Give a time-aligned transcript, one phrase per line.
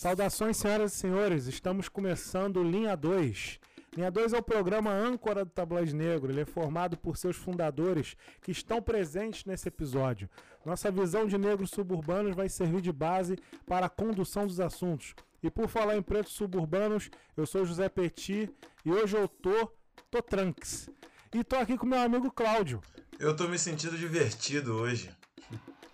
[0.00, 1.46] Saudações, senhoras e senhores.
[1.46, 3.60] Estamos começando Linha 2.
[3.94, 6.32] Linha 2 é o programa âncora do Tabloide Negro.
[6.32, 10.26] Ele é formado por seus fundadores que estão presentes nesse episódio.
[10.64, 13.36] Nossa visão de negros suburbanos vai servir de base
[13.66, 15.14] para a condução dos assuntos.
[15.42, 18.50] E por falar em pretos suburbanos, eu sou José Petit
[18.82, 19.70] e hoje eu tô,
[20.10, 20.88] tô tranks.
[21.34, 22.80] E tô aqui com meu amigo Cláudio.
[23.18, 25.10] Eu tô me sentindo divertido hoje.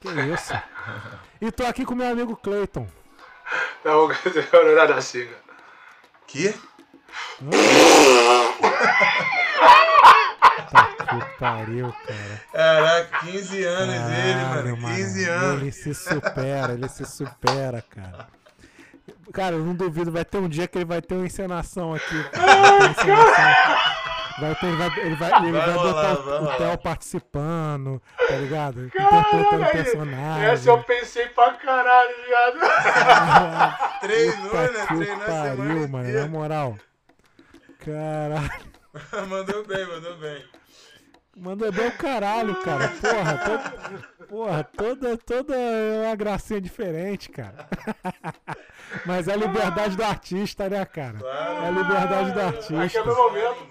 [0.01, 0.52] Que isso?
[1.43, 2.87] e tô aqui com meu amigo Clayton.
[3.87, 4.11] Não,
[4.99, 5.43] assim, cara.
[6.27, 6.53] Que?
[11.07, 12.43] Que pariu, cara.
[12.53, 14.97] Caraca, 15 anos ele, Caralho, mano.
[14.97, 15.62] 15 anos.
[15.62, 18.27] Ele se supera, ele se supera, cara.
[19.33, 22.25] Cara, eu não duvido, vai ter um dia que ele vai ter uma encenação aqui.
[22.34, 23.76] Vai ter encenação.
[24.39, 26.56] Vai ter, ele vai, ele vai, ele Vai vai botar o.
[26.56, 28.84] Theo participando, tá ligado?
[28.87, 30.48] Interpretando o personagem.
[30.48, 32.59] Essa eu pensei pra caralho, viado.
[34.01, 34.87] Treinou, né?
[34.87, 36.78] Treinou a pariu, semana mano, na moral.
[37.78, 38.51] Caralho.
[39.28, 40.45] mandou bem, mandou bem.
[41.37, 42.89] Mandou bem o caralho, cara.
[42.89, 47.69] Porra, todo, porra, toda, toda é uma gracinha diferente, cara.
[49.05, 51.19] Mas é a liberdade do artista, né, cara?
[51.20, 53.05] É a liberdade do Aqui é artista.
[53.05, 53.67] meu momento.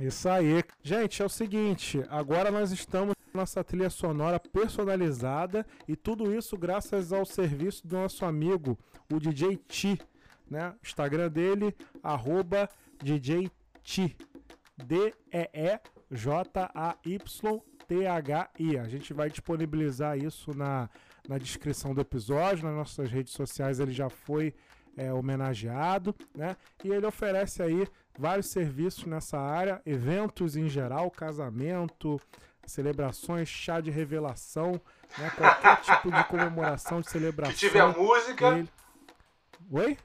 [0.00, 0.64] Isso aí.
[0.82, 6.58] Gente, é o seguinte, agora nós estamos com nossa trilha sonora personalizada e tudo isso
[6.58, 8.76] graças ao serviço do nosso amigo,
[9.12, 10.00] o DJ Ti,
[10.50, 10.70] né?
[10.82, 12.68] O Instagram dele, arroba
[13.00, 13.52] DJ
[13.84, 14.16] Ti.
[17.88, 18.78] D-E-E-J-A-Y-T-H-I.
[18.78, 20.88] A gente vai disponibilizar isso na,
[21.28, 24.54] na descrição do episódio, nas nossas redes sociais ele já foi
[24.96, 26.56] é, homenageado, né?
[26.84, 27.86] E ele oferece aí
[28.18, 32.20] vários serviços nessa área, eventos em geral, casamento,
[32.66, 34.72] celebrações, chá de revelação,
[35.18, 35.30] né?
[35.36, 37.54] Qualquer tipo de comemoração, de celebração.
[37.54, 38.68] Que tiver música, ele-
[39.70, 39.96] Oi?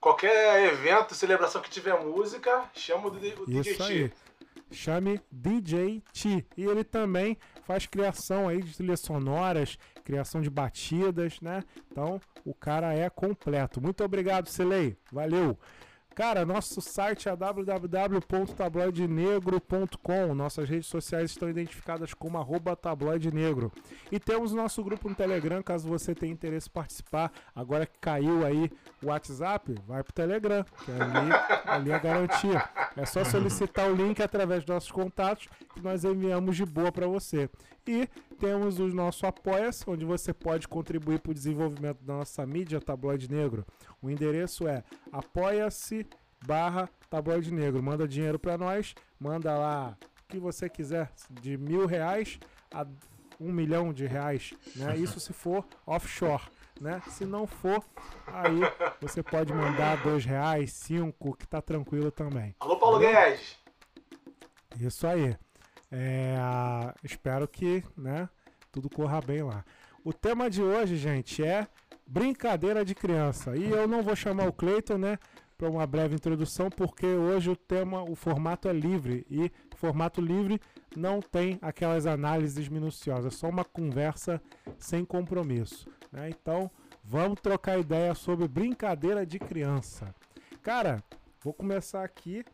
[0.00, 4.10] qualquer evento, celebração que tiver música, chama o DJ Isso aí.
[4.70, 6.46] Chame DJ T.
[6.56, 11.62] E ele também faz criação aí de trilhas sonoras, criação de batidas, né?
[11.90, 13.80] Então, o cara é completo.
[13.80, 14.96] Muito obrigado, Celei.
[15.12, 15.58] Valeu.
[16.20, 20.34] Cara, nosso site é www.tabloidenegro.com.
[20.34, 23.72] Nossas redes sociais estão identificadas como arroba tabloide negro.
[24.12, 27.32] E temos nosso grupo no Telegram, caso você tenha interesse em participar.
[27.56, 28.70] Agora que caiu aí
[29.02, 31.30] o WhatsApp, vai pro Telegram, que ali,
[31.64, 32.68] ali é garantia.
[32.98, 37.06] É só solicitar o link através dos nossos contatos que nós enviamos de boa para
[37.06, 37.48] você.
[37.88, 38.06] E
[38.40, 43.30] temos o nosso Apoia-se, onde você pode contribuir para o desenvolvimento da nossa mídia Tabloide
[43.30, 43.66] Negro.
[44.00, 46.06] O endereço é apoia-se
[46.44, 47.82] barra Tabloide Negro.
[47.82, 52.40] Manda dinheiro para nós, manda lá o que você quiser, de mil reais
[52.72, 52.86] a
[53.38, 54.96] um milhão de reais, né?
[54.98, 56.44] Isso se for offshore,
[56.80, 57.02] né?
[57.08, 57.84] Se não for,
[58.26, 58.60] aí
[59.02, 62.54] você pode mandar dois reais, cinco, que tá tranquilo também.
[62.58, 63.58] Alô, Paulo Guedes.
[64.78, 65.36] Isso aí.
[65.90, 66.36] É,
[67.02, 68.28] espero que, né,
[68.70, 69.64] tudo corra bem lá.
[70.04, 71.66] O tema de hoje, gente, é
[72.06, 73.56] brincadeira de criança.
[73.56, 75.18] E eu não vou chamar o Cleiton, né,
[75.58, 80.60] para uma breve introdução, porque hoje o tema, o formato é livre e formato livre
[80.94, 84.40] não tem aquelas análises minuciosas, é só uma conversa
[84.78, 86.28] sem compromisso, né?
[86.28, 86.70] Então,
[87.02, 90.14] vamos trocar ideia sobre brincadeira de criança.
[90.62, 91.02] Cara,
[91.42, 92.44] vou começar aqui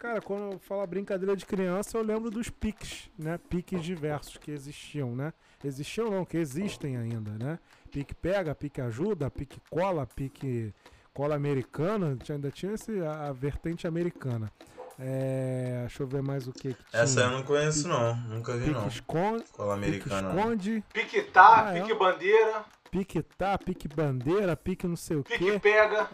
[0.00, 3.38] Cara, quando eu falo brincadeira de criança, eu lembro dos piques, né?
[3.50, 5.30] Piques diversos que existiam, né?
[5.62, 7.58] Existiam não, que existem ainda, né?
[7.92, 10.72] Pique pega, pique ajuda, pique cola, pique
[11.12, 14.50] cola americana, ainda tinha esse, a, a vertente americana.
[14.98, 17.02] É, deixa eu ver mais o que, que tinha.
[17.02, 18.16] Essa eu não conheço, não.
[18.16, 18.88] Nunca vi, Pique não.
[18.88, 20.22] esconde, pique americana.
[20.32, 20.38] não.
[20.38, 21.80] esconde, Pique tá, Ah, é?
[21.82, 26.08] pique bandeira, pique tá, pique bandeira, pique não sei o pique que, pega.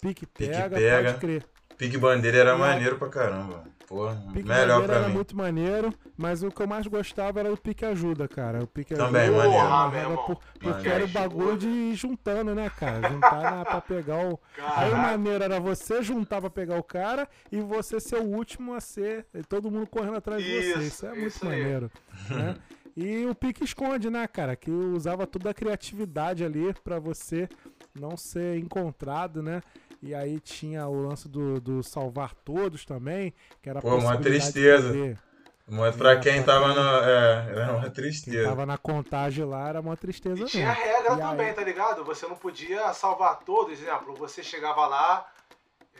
[0.00, 1.08] pique Pique pega, pega.
[1.10, 1.46] pode crer.
[1.80, 3.64] Pique bandeira era E a- maneiro pra caramba.
[3.88, 5.14] Porra, Pique melhor bandeira pra era mim.
[5.14, 8.62] muito maneiro, mas o que eu mais gostava era o pique ajuda, cara.
[8.62, 9.58] O pique Também, ajuda maneiro.
[9.58, 10.16] era Porra, meu irmão.
[10.26, 13.08] por- porque era o bagulho de ir juntando, né, cara?
[13.10, 14.38] Juntar na, pra pegar o.
[14.58, 14.96] Aí o Caraca.
[14.96, 19.26] maneiro era você juntar pra pegar o cara e você ser o último a ser.
[19.34, 20.68] e Todo mundo correndo atrás de você.
[20.70, 21.58] Isso, Isso é muito isso aí.
[21.60, 21.90] maneiro.
[22.28, 22.54] né?
[22.96, 24.54] E o pique esconde, né, cara?
[24.56, 27.48] Que usava toda a criatividade ali pra você
[27.98, 29.62] não ser encontrado, né?
[30.02, 35.18] E aí tinha o lance do, do salvar todos também, que era Pô, uma tristeza.
[35.68, 36.90] Mas pra quem tava quem- no.
[37.04, 38.48] É, era uma Quem tristeza.
[38.48, 40.82] tava na contagem lá era uma tristeza E tinha mesmo.
[40.82, 42.04] regra E também, aí- tá ligado?
[42.04, 45.30] Você não podia salvar todos, exemplo, você chegava lá,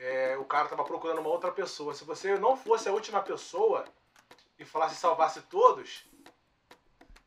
[0.00, 1.94] é, o cara tava procurando uma outra pessoa.
[1.94, 3.85] Se você não fosse a última pessoa
[4.58, 6.05] e falasse salvasse todos,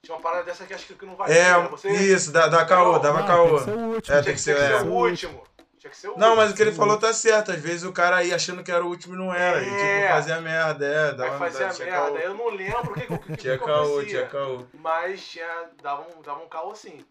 [0.01, 1.33] Tinha uma parada dessa que acho que não valia.
[1.33, 1.67] É, né?
[1.69, 3.55] Você isso, da, da caô, dava caô.
[3.55, 4.15] Tem que ser o último.
[4.17, 4.81] É, tinha que ser, é.
[4.81, 5.43] o último.
[5.83, 7.51] Tinha que ser o Não, mas o que ele falou tá certo.
[7.51, 9.61] Às vezes o cara ia achando que era o último e não era.
[9.61, 10.01] E É.
[10.01, 11.09] tipo, fazia merda, é.
[11.09, 12.05] Aí Dava, fazia tinha merda.
[12.07, 12.17] caô.
[12.19, 14.05] Eu não lembro o que, o que, que, Tinha que caô, acontecia.
[14.19, 14.65] tinha caô.
[14.75, 17.03] Mas tinha, dava, um, dava um caô sim.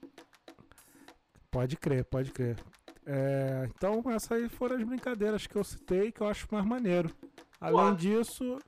[1.50, 2.56] Pode crer, pode crer.
[3.06, 7.10] É, então, essas aí foram as brincadeiras que eu citei que eu acho mais maneiro.
[7.60, 7.94] Além Porra.
[7.94, 8.58] disso,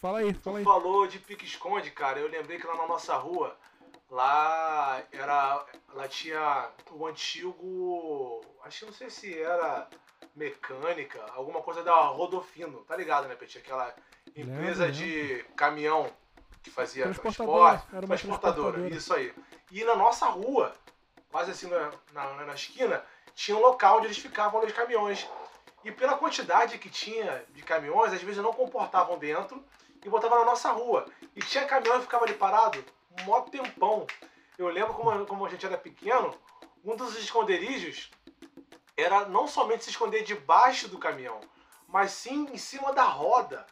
[0.00, 0.64] fala aí, Tu fala aí.
[0.64, 2.20] falou de pique-esconde, cara.
[2.20, 3.56] Eu lembrei que lá na nossa rua,
[4.10, 5.64] lá era.
[5.94, 8.40] Lá tinha o antigo.
[8.64, 9.88] Acho que não sei se era
[10.34, 13.58] mecânica, alguma coisa da Rodofino, tá ligado, né, Petit?
[13.58, 13.92] Aquela
[14.36, 16.10] empresa Lembro, de caminhão
[16.62, 17.36] que fazia transporte.
[17.36, 18.88] Transportadora, transportadora.
[18.88, 19.34] isso aí.
[19.70, 20.72] E na nossa rua,
[21.30, 23.04] quase assim na, na, na esquina,
[23.34, 25.28] tinha um local onde eles ficavam nos caminhões.
[25.84, 29.64] E pela quantidade que tinha de caminhões, às vezes não comportavam dentro
[30.04, 31.06] e botavam na nossa rua.
[31.34, 32.84] E tinha caminhão que ficava ali parado
[33.24, 34.06] mó tempão.
[34.56, 36.34] Eu lembro como, como a gente era pequeno,
[36.84, 38.10] um dos esconderijos
[38.96, 41.40] era não somente se esconder debaixo do caminhão,
[41.86, 43.64] mas sim em cima da roda.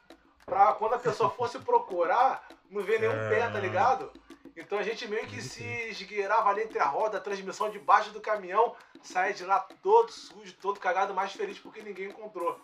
[0.45, 4.13] Pra quando a pessoa fosse procurar, não ver nenhum pé, tá ligado?
[4.57, 8.21] Então a gente meio que se esgueirava ali entre a roda, a transmissão debaixo do
[8.21, 12.59] caminhão, saia de lá todo sujo, todo cagado, mais feliz porque ninguém encontrou.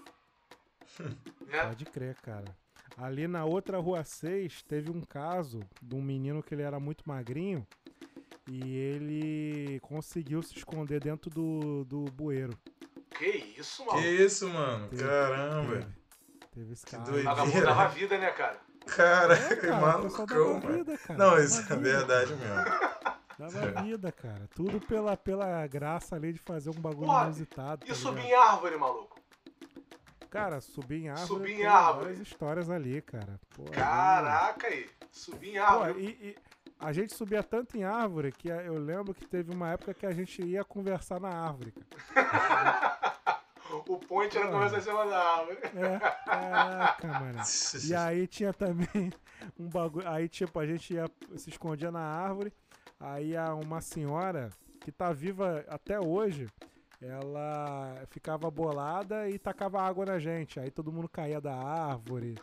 [1.46, 1.66] né?
[1.66, 2.61] Pode crer, cara.
[2.96, 7.04] Ali na outra rua 6, teve um caso de um menino que ele era muito
[7.08, 7.66] magrinho
[8.48, 12.56] e ele conseguiu se esconder dentro do, do bueiro.
[13.16, 13.26] Que
[13.58, 14.06] isso, Que mano?
[14.06, 14.88] isso, mano?
[14.88, 15.72] Teve- Caramba.
[15.74, 15.86] Teve,
[16.52, 17.04] teve esse Que caso.
[17.10, 17.34] doideira.
[17.34, 18.60] Vagabundo dava vida, né, cara?
[18.86, 20.76] Caraca, É, que cara, malucão, mano.
[20.78, 21.18] vida, cara.
[21.18, 23.12] Não, isso é verdade mesmo.
[23.38, 24.48] Dava vida, cara.
[24.54, 27.84] Tudo pela, pela graça ali de fazer um bagulho Porra, inusitado.
[27.84, 29.11] E tá subir em árvore, maluco?
[30.32, 31.26] Cara, subir em árvore.
[31.28, 32.04] Subir em árvore.
[32.04, 33.38] várias histórias ali, cara.
[33.50, 34.88] Pô, ali- Caraca aí.
[35.10, 36.04] Subir em Pô, árvore.
[36.20, 36.36] e, e
[36.80, 40.10] a gente subia tanto em árvore que eu lembro que teve uma época que a
[40.12, 41.72] gente ia conversar na árvore,
[42.14, 42.98] cara.
[43.86, 44.52] O point era Pô.
[44.52, 45.58] conversar em cima da árvore.
[45.74, 47.38] É, caraca, mano.
[47.88, 49.10] E aí tinha também
[49.58, 50.06] um bagulho.
[50.08, 52.52] Aí, tipo, a gente ia, se escondia na árvore.
[53.00, 53.32] Aí
[53.64, 54.50] uma senhora
[54.80, 56.48] que tá viva até hoje,
[57.04, 60.58] ela ficava bolada e tacava água na gente.
[60.60, 62.34] Aí todo mundo caía da árvore.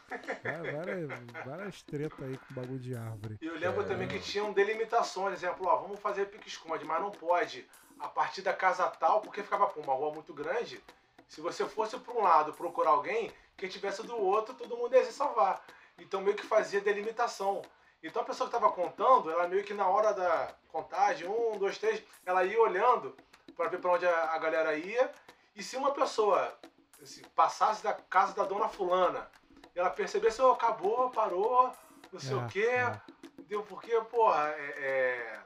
[0.44, 1.10] Várias,
[1.46, 3.38] várias tretas aí com bagulho de árvore.
[3.42, 3.86] E eu lembro É.
[3.86, 7.66] também que tinham delimitações, exemplo, ó, vamos fazer pique-esconde, mas não pode
[8.00, 10.82] a partir da casa tal, porque ficava pô, uma rua muito grande.
[11.28, 15.04] Se você fosse para um lado procurar alguém, quem tivesse do outro, todo mundo ia
[15.06, 15.62] se salvar.
[15.98, 17.62] Então meio que fazia delimitação.
[18.02, 21.78] Então a pessoa que estava contando, ela meio que na hora da contagem, um, dois,
[21.78, 23.14] três, ela ia olhando
[23.60, 25.12] para ver para onde a, a galera ia.
[25.54, 26.58] E se uma pessoa
[27.04, 29.30] assim, passasse da casa da dona fulana,
[29.76, 31.70] ela percebesse, oh, acabou, parou,
[32.10, 33.02] não sei É, o quê, é.
[33.50, 35.40] deu porque, porra, é, é,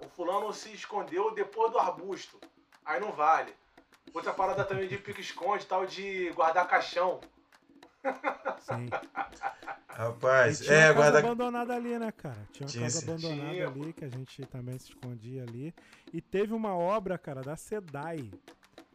[0.00, 2.40] o fulano se escondeu depois do arbusto.
[2.84, 3.54] Aí não vale.
[4.12, 7.20] Outra parada também de pique-esconde, tal de guardar caixão.
[8.60, 8.88] Sim.
[9.88, 11.18] Rapaz, E tinha é, uma casa guarda.
[11.18, 12.38] abandonada ali, né, cara?
[12.52, 13.66] Tinha uma Tinha, casa abandonada Tinha.
[13.68, 15.74] ali que a gente também se escondia ali.
[16.12, 18.30] E teve uma obra, cara, da SEDAI.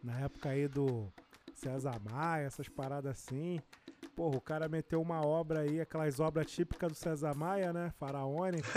[0.02, 1.12] Na época aí do
[1.54, 3.60] César Maia, essas paradas assim.
[4.16, 7.92] Porra, o cara meteu uma obra aí, aquelas obras típicas do César Maia, né?
[7.98, 8.68] Faraônica.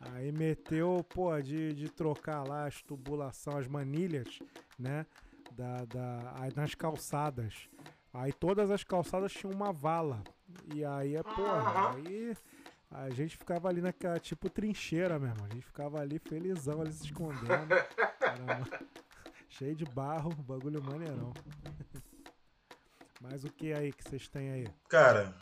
[0.00, 4.38] Aí meteu, pô, de, de trocar lá as tubulação, as manilhas,
[4.78, 5.06] né?
[5.52, 7.68] Da, da, aí nas calçadas.
[8.16, 10.22] Aí todas as calçadas tinham uma vala.
[10.74, 12.34] E aí, é, porra, aí
[12.90, 15.44] a gente ficava ali naquela, tipo, trincheira mesmo.
[15.44, 17.68] A gente ficava ali felizão, ali se escondendo.
[18.18, 18.66] Caramba.
[19.50, 21.32] Cheio de barro, bagulho maneirão.
[23.20, 24.68] Mas o que aí que vocês têm aí?
[24.88, 25.34] Cara,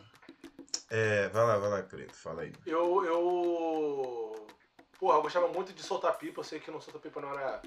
[0.91, 1.29] é.
[1.29, 2.53] Vai lá, vai lá, Cleito, fala aí.
[2.67, 4.47] Eu, eu.
[4.99, 6.41] Porra, eu gostava muito de soltar pipa.
[6.41, 7.63] Eu sei que no soltar pipa não era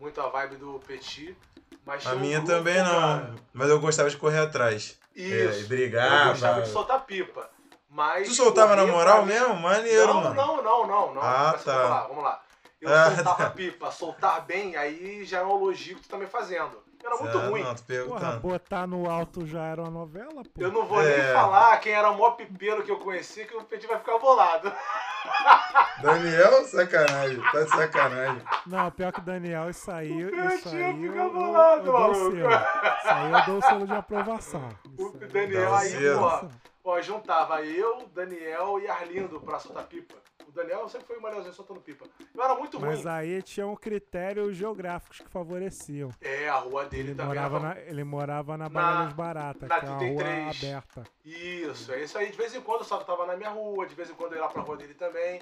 [0.00, 1.36] muito a vibe do Petit.
[1.84, 3.16] Mas A um minha grupo, também cara.
[3.28, 3.34] não.
[3.52, 4.98] Mas eu gostava de correr atrás.
[5.16, 5.62] É, e Isso.
[5.62, 6.28] eu brigar.
[6.28, 6.62] gostava vai.
[6.62, 7.50] de soltar pipa.
[7.90, 8.28] Mas.
[8.28, 9.54] Tu soltava na moral mim- mesmo?
[9.56, 10.34] Maneiro, não, mano.
[10.34, 11.22] Não, não, não, não.
[11.22, 11.72] Ah, Mas tá.
[11.76, 12.42] Vamos lá, vamos lá.
[12.80, 13.50] Eu Ah, soltava tá.
[13.50, 16.82] pipa, soltar bem, aí já é um elogio que tu tá me fazendo.
[17.04, 17.62] Era muito Ah, ruim.
[17.64, 20.60] Não, tô Porra, botar no alto já era uma novela, pô.
[20.62, 21.16] Eu não vou É.
[21.24, 24.18] nem falar quem era o maior pipeiro que eu conheci, que o Petit vai ficar
[24.18, 24.72] bolado.
[26.00, 27.40] Daniel, sacanagem.
[27.52, 28.42] Tá de sacanagem.
[28.66, 31.76] Não, pior que o Daniel, isso aí, O isso Betinho aí fica eu, eu, bolado,
[31.80, 32.36] eu dou o maluco.
[32.36, 32.48] selo.
[32.50, 34.68] Isso aí eu dou o selo de aprovação.
[34.98, 36.50] O Isso Daniel eu aí, aprovação.
[36.84, 40.16] Ó, juntava eu, Daniel e Arlindo pra soltar pipa.
[40.48, 42.04] O Daniel sempre foi o melhorzinho soltando pipa.
[42.34, 43.08] Eu era muito Mas ruim.
[43.12, 46.10] aí tinham critérios geográficos que favoreciam.
[46.20, 47.68] É, a rua dele Ele também morava, era...
[47.74, 50.56] na, ele morava na Na- Bananas Barata, na que é uma rua 33.
[50.64, 51.02] aberta.
[51.24, 52.30] Isso, é isso aí.
[52.30, 54.38] De vez em quando eu só tava na minha rua, de vez em quando eu
[54.38, 55.40] ia lá pra rua dele também.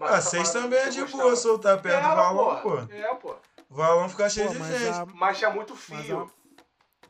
[0.00, 2.78] Ah, essa seis parada também é de boa soltar perto do Era, valão, pô.
[2.78, 3.34] É, pô.
[3.68, 4.88] O valão fica cheio Pô, de mas gente.
[4.96, 6.39] a- Mas tinha muito mas fio, a-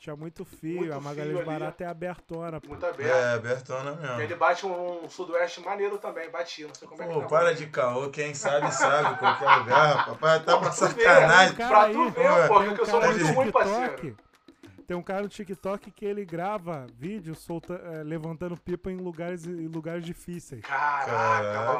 [0.00, 1.44] tinha muito fio, Muito a Magalhães fio.
[1.46, 2.68] Barata é abertona, pô.
[2.68, 3.14] muito aberto.
[3.14, 4.20] É, Bertona E mesmo.
[4.22, 7.26] ele bate um sudoeste maneiro também, batia, não sei como é que Pô, tá.
[7.26, 10.06] para de caô, quem sabe sabe, qualquer lugar, rapaz.
[10.06, 11.54] Papai tá Pô, pra pra tu ver, sacanagem.
[11.54, 14.16] Cara Pra tu ver, pô, pô, Tem um que eu sou muito ruim, parceiro.
[14.86, 19.46] Tem um cara no TikTok que ele grava vídeo solta, é, levantando pipa em lugares,
[19.46, 20.62] em lugares difíceis.
[20.62, 21.10] Caraca,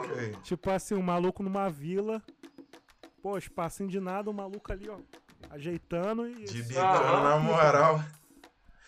[0.06, 0.40] Caraca.
[0.42, 2.22] Tipo assim, um maluco numa vila.
[3.22, 4.98] Pô, espacinho de nada, o maluco ali, ó.
[5.50, 6.44] Ajeitando e.
[6.44, 8.00] De bicão, na moral.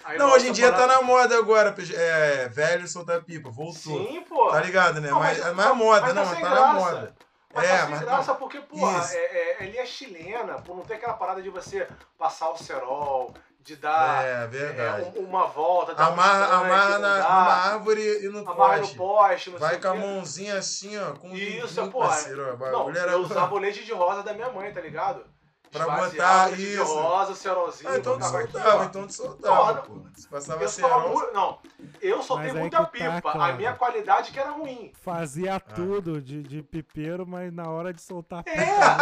[0.05, 3.75] Aí Não, hoje em dia pra- tá na moda agora, é, velho soltar pipa, voltou.
[4.07, 4.49] Sim, pô.
[4.51, 5.11] Tá ligado, né?
[5.11, 7.15] Não, Mas, mas- é mais moda, mas tá não, mas sem tá na moda.
[7.55, 8.39] Mas é, tá sem mas graça não.
[8.39, 9.15] porque, porra, Isso.
[9.15, 11.87] é, é, ele é chilena, pô, não tem aquela parada de você
[12.19, 15.03] passar o cerol, de dar É, verdade.
[15.03, 18.79] é, um- uma volta, dar um Amarra, instante, amarra na, numa árvore e no amarra
[18.79, 18.97] poste.
[18.97, 20.01] no poste, não Vai sei com a o quê.
[20.01, 22.09] mãozinha assim, ó, com o Isso, dedinho, porra.
[22.09, 25.25] parceiro, ó, Não, eu usava o leite de rosa da minha mãe, tá ligado?
[25.73, 26.85] Pra botar de isso.
[26.85, 30.03] rosa, o cerolzinho, Ah, então soltava, então tu soltava, Não, pô.
[30.15, 31.09] Você passava Eu cerol.
[31.09, 31.33] muito.
[31.33, 31.59] Não,
[32.01, 33.33] eu soltei muita tá, pipa.
[33.33, 34.93] a minha qualidade que era ruim.
[35.03, 35.61] Fazia Ah.
[35.61, 38.97] tudo de, de pipeiro, mas na hora de soltar É, pipa,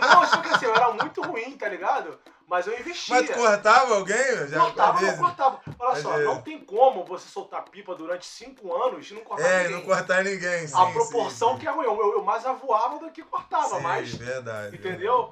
[0.00, 2.16] não, não, só que assim, eu era muito ruim, tá ligado?
[2.46, 3.14] Mas eu investia.
[3.16, 4.46] Mas tu cortava alguém?
[4.48, 5.60] Já cortava, não cortava.
[5.78, 6.26] Olha Às só, vezes.
[6.26, 9.76] não tem como você soltar pipa durante cinco anos e não cortar É, e ninguém.
[9.78, 10.74] não cortar ninguém, sim.
[10.76, 11.58] A sim, proporção sim.
[11.60, 11.86] que é ruim.
[11.86, 14.14] Eu, eu mais avoava do que cortava, Sim, mas.
[14.14, 14.76] verdade.
[14.76, 15.30] Entendeu?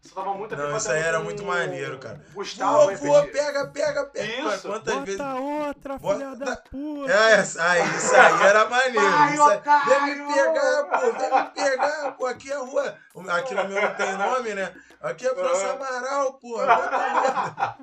[0.00, 2.20] Você tava muito Não, isso aí era muito maneiro, cara.
[2.32, 4.54] Gustavo, Voa, voa, pega, pega, pega.
[4.54, 4.68] Isso.
[4.68, 5.20] Quantas Bota vezes.
[5.20, 7.12] outra, Bota- filha da puta.
[7.12, 9.10] É, essa- aí, isso aí era maneiro.
[9.10, 9.60] Vai, isso aí-!
[9.86, 12.26] Vem me pegar, pô, vem me pegar, pô.
[12.26, 12.96] Aqui é a rua.
[13.28, 14.74] Aqui no meu não tem nome, né?
[15.00, 16.58] Aqui é França Amaral, pô.
[16.60, 17.76] A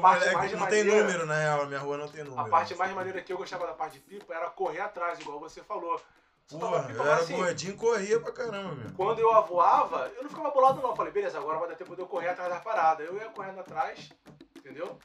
[0.00, 1.66] parte mais não tem maneira- número, na real.
[1.66, 2.40] Minha rua não tem número.
[2.40, 5.40] A parte mais maneira que eu gostava da parte de pipa era correr atrás, igual
[5.40, 6.00] você falou.
[6.48, 8.90] Porra, pipa, eu era assim, gordinho corria pra caramba, meu.
[8.92, 10.90] Quando eu avoava, eu não ficava bolado não.
[10.90, 13.02] Eu falei, beleza, agora vai dar tempo de eu correr atrás da parada.
[13.02, 14.10] Eu ia correndo atrás,
[14.56, 14.98] entendeu?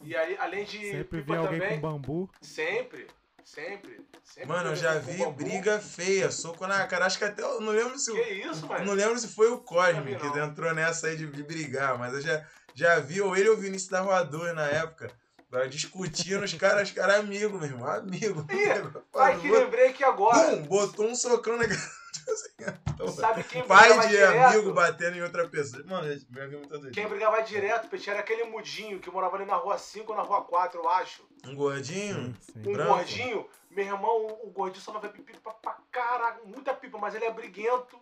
[0.00, 2.30] E aí, além de Sempre pipa vi alguém também, com bambu.
[2.40, 3.06] sempre,
[3.44, 4.48] sempre, sempre.
[4.48, 7.04] Mano, eu já vi briga feia, soco na cara.
[7.04, 7.42] Acho que até.
[7.42, 8.12] Eu não lembro se.
[8.12, 8.86] Que isso, mano?
[8.86, 10.46] não lembro se foi o Cosme que não.
[10.46, 13.60] entrou nessa aí de, de brigar, mas eu já, já vi, ou ele ou o
[13.60, 15.10] Vinícius da 2 na época,
[15.50, 18.46] pra discutindo, os caras, os caras amigos, meu irmão, amigo.
[18.50, 19.02] Ih, amigo.
[19.14, 20.56] Ai, que lembrei que agora.
[20.56, 21.80] Bum, botou um socão na cara.
[22.28, 24.54] Assim, Sabe quem Pai de direto?
[24.54, 25.84] amigo batendo em outra pessoa.
[25.86, 26.94] Mano, eu vi muita doideira.
[26.94, 30.24] Quem brigava direto, Peti, era aquele mudinho que morava ali na rua 5 ou na
[30.24, 31.26] rua 4, eu acho.
[31.46, 32.34] Um gordinho?
[32.40, 32.68] Sim, sim.
[32.68, 32.94] Um Branco?
[32.94, 37.32] gordinho, meu irmão, o gordinho só vai pipa pra caralho, muita pipa, mas ele é
[37.32, 38.00] briguento,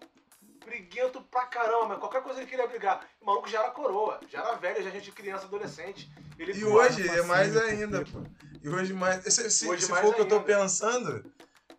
[0.64, 3.06] briguento pra caramba, qualquer coisa ele queria brigar.
[3.20, 6.10] O maluco já era coroa, já era velho, já gente criança, adolescente.
[6.38, 8.20] Ele E hoje é mais ainda, tipo.
[8.20, 8.26] pô.
[8.62, 9.22] E hoje mais.
[9.24, 10.46] Se, se, Hoje se mais for o que eu tô ainda.
[10.46, 11.24] pensando,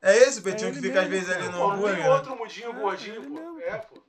[0.02, 2.10] é esse Betinho É que fica às mesmo, vezes ali no Pô, não tem né?
[2.10, 3.30] outro mudinho É, gordinho, pô.
[3.30, 3.60] mesmo.
[3.62, 4.02] É, pô.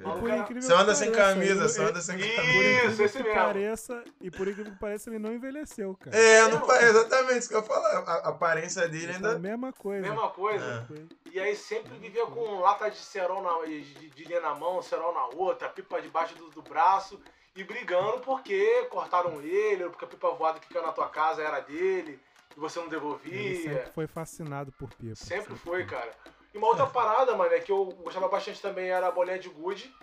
[0.00, 2.36] E Maluco por incrível Você anda que sem pareça, camisa, ele- você anda sem Isso,
[2.36, 2.52] camisa.
[2.58, 3.38] incrível esse que mesmo.
[3.40, 6.16] pareça, e por incrível que pareça, ele não envelheceu, cara.
[6.16, 7.98] É, não, exatamente isso que eu falar.
[7.98, 9.32] A, a aparência dele Ele tá ainda.
[9.34, 10.00] a mesma coisa.
[10.08, 10.88] Mesma coisa.
[10.90, 11.30] É.
[11.32, 15.12] E aí sempre vivia com lata de cerol na, de, de linha na mão, cerol
[15.12, 17.20] na outra, pipa debaixo do, do braço
[17.54, 21.42] e brigando porque cortaram ele, ou porque a pipa voada que caiu na tua casa
[21.42, 22.18] era dele
[22.56, 23.62] e você não Ele devolvia.
[23.62, 25.14] sempre foi fascinado por pipa.
[25.16, 26.10] Sempre foi, cara.
[26.52, 29.48] E uma outra parada, mano, é que eu gostava bastante também era a bolinha de
[29.48, 29.94] gude.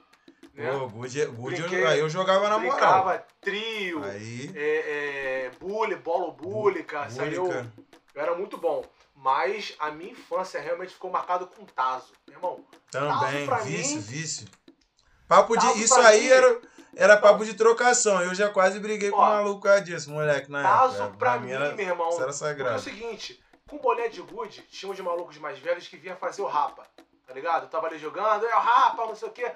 [0.53, 0.71] Né?
[0.71, 2.71] Pô, Good, good Brinquei- aí eu jogava na moral.
[2.77, 4.51] Brincava trio, Aí.
[4.55, 7.51] é, é, bully, bolo búlica, saiu.
[7.51, 8.83] Eu era muito bom.
[9.15, 12.13] Mas a minha infância realmente ficou marcada com Tazo.
[12.27, 14.47] Meu irmão, Também, pra vício, mim- vício.
[15.27, 15.83] Papo Tazo de.
[15.83, 16.61] Isso aí mim- era,
[16.95, 18.21] era papo de trocação.
[18.21, 21.17] Eu já quase briguei com o Ó, maluco disso, moleque, na Tazo época.
[21.17, 22.09] pra Pra mim, era- meu irmão.
[22.09, 22.79] Isso era Porque é o sagrado.
[22.81, 26.85] seguinte, com bolinha de gude, tinha uns malucos mais velhos que vinham fazer o rapa,
[27.25, 27.63] tá ligado?
[27.63, 29.51] Eu tava ali jogando, é o rapa, não sei o quê.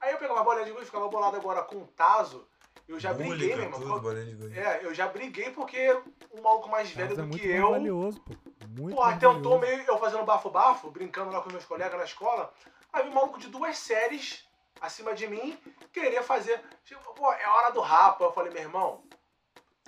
[0.00, 2.46] Aí eu pegava a bolinha de gude, ficava bolado agora com o Tazo.
[2.88, 3.80] Eu já briguei, meu irmão.
[3.80, 4.58] tudo, bolinha de gude.
[4.58, 5.92] É, eu já briguei porque
[6.32, 7.70] um maluco mais velho Tazo é do muito que eu.
[7.70, 8.34] valioso, pô.
[8.68, 9.58] Muito Porra, tentou valioso.
[9.60, 12.52] meio eu fazendo bafo-bafo, brincando lá com meus colegas na escola.
[12.92, 14.44] Aí vi um maluco de duas séries
[14.80, 15.58] acima de mim
[15.92, 16.60] querer fazer.
[16.84, 18.24] Tipo, pô, é hora do rapa.
[18.24, 19.02] Eu falei, meu irmão.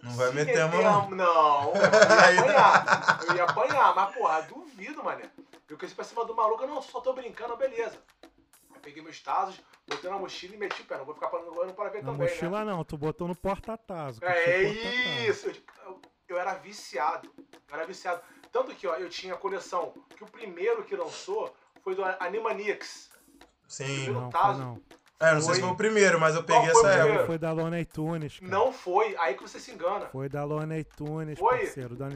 [0.03, 1.11] Não vai se meter a mão.
[1.11, 3.21] Não, eu ia apanhar.
[3.29, 5.31] Eu ia apanhar, mas porra, duvido, mané.
[5.69, 7.99] Eu cresci pra cima do maluco, eu não, só tô brincando, beleza.
[8.75, 10.99] Aí peguei meus tazos, botei na mochila e meti o pé.
[10.99, 12.33] Não vou ficar parando no ano para ver Na também, né?
[12.35, 14.21] mochila não, tu botou no porta-tazo.
[14.25, 15.47] É isso!
[15.49, 15.55] Eu,
[15.87, 17.31] eu- eu era viciado.
[17.69, 18.21] Eu era viciado.
[18.51, 23.11] Tanto que, ó, eu tinha a coleção que o primeiro que lançou foi do Animaniacs.
[23.69, 24.11] Sim.
[24.11, 24.59] Não, foi Tazo.
[24.61, 24.81] não.
[25.23, 25.69] É, não sei se Foi.
[25.69, 27.09] foi o primeiro, mas eu peguei foi o essa primeiro?
[27.15, 27.27] época.
[27.27, 28.51] Foi da Looney Tunes, cara.
[28.51, 30.07] Não foi, aí que você se engana.
[30.07, 31.59] Foi da Looney Tunes, Foi?
[31.59, 31.95] parceiro.
[31.97, 32.09] Da-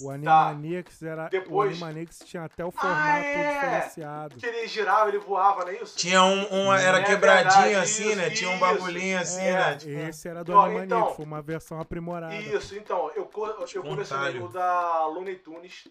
[0.00, 1.28] O Animaniacs era.
[1.28, 3.54] Depois- O Animaniacs tinha até o formato Ah, é!
[3.54, 4.36] diferenciado.
[4.36, 5.96] Que ele girava, ele voava, não é isso?
[5.96, 8.30] Tinha um, um era É quebradinho verdade, assim, isso, né?
[8.30, 8.60] Tinha um isso.
[8.60, 9.76] bagulhinho assim, É, né?
[9.76, 12.34] Tipo, esse era do Ó, Animaniacs, então- foi uma versão aprimorada.
[12.34, 14.44] Isso, então, eu, co- eu Tipo talho.
[14.46, 15.86] o da Looney Tunes,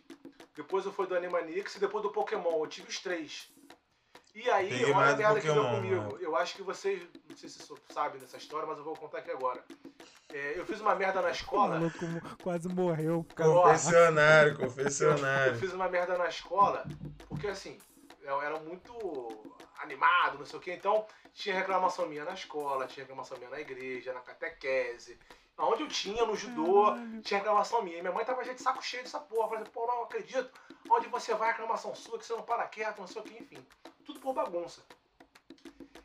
[0.55, 2.59] depois eu fui do Animaniacs e depois do Pokémon.
[2.63, 3.49] Eu tive os três.
[4.33, 5.95] E aí, Peguei olha a merda que deu comigo.
[5.95, 6.17] né?
[6.21, 9.17] Eu acho que vocês, não sei se vocês sabem dessa história, mas eu vou contar
[9.19, 9.63] aqui agora.
[10.29, 11.75] É, eu fiz uma merda na O escola.
[11.79, 13.25] maluco mo- quase morreu.
[13.35, 15.57] causa- confessionário, Eu confessionário.
[15.57, 16.85] fiz uma merda na escola,
[17.27, 17.77] porque assim,
[18.21, 18.93] eu era muito
[19.79, 23.59] animado, não sei o que, então tinha reclamação minha na escola, tinha reclamação minha na
[23.59, 25.19] igreja, na catequese,
[25.57, 27.97] aonde eu tinha, no judô, tinha reclamação minha.
[27.97, 29.49] E minha mãe tava já de saco cheio dessa porra.
[29.49, 30.49] Falei, pô, não acredito.
[30.89, 33.65] Onde você vai, reclamação sua, que você não para quieto, não sei o que, enfim.
[34.05, 34.81] Tudo por bagunça.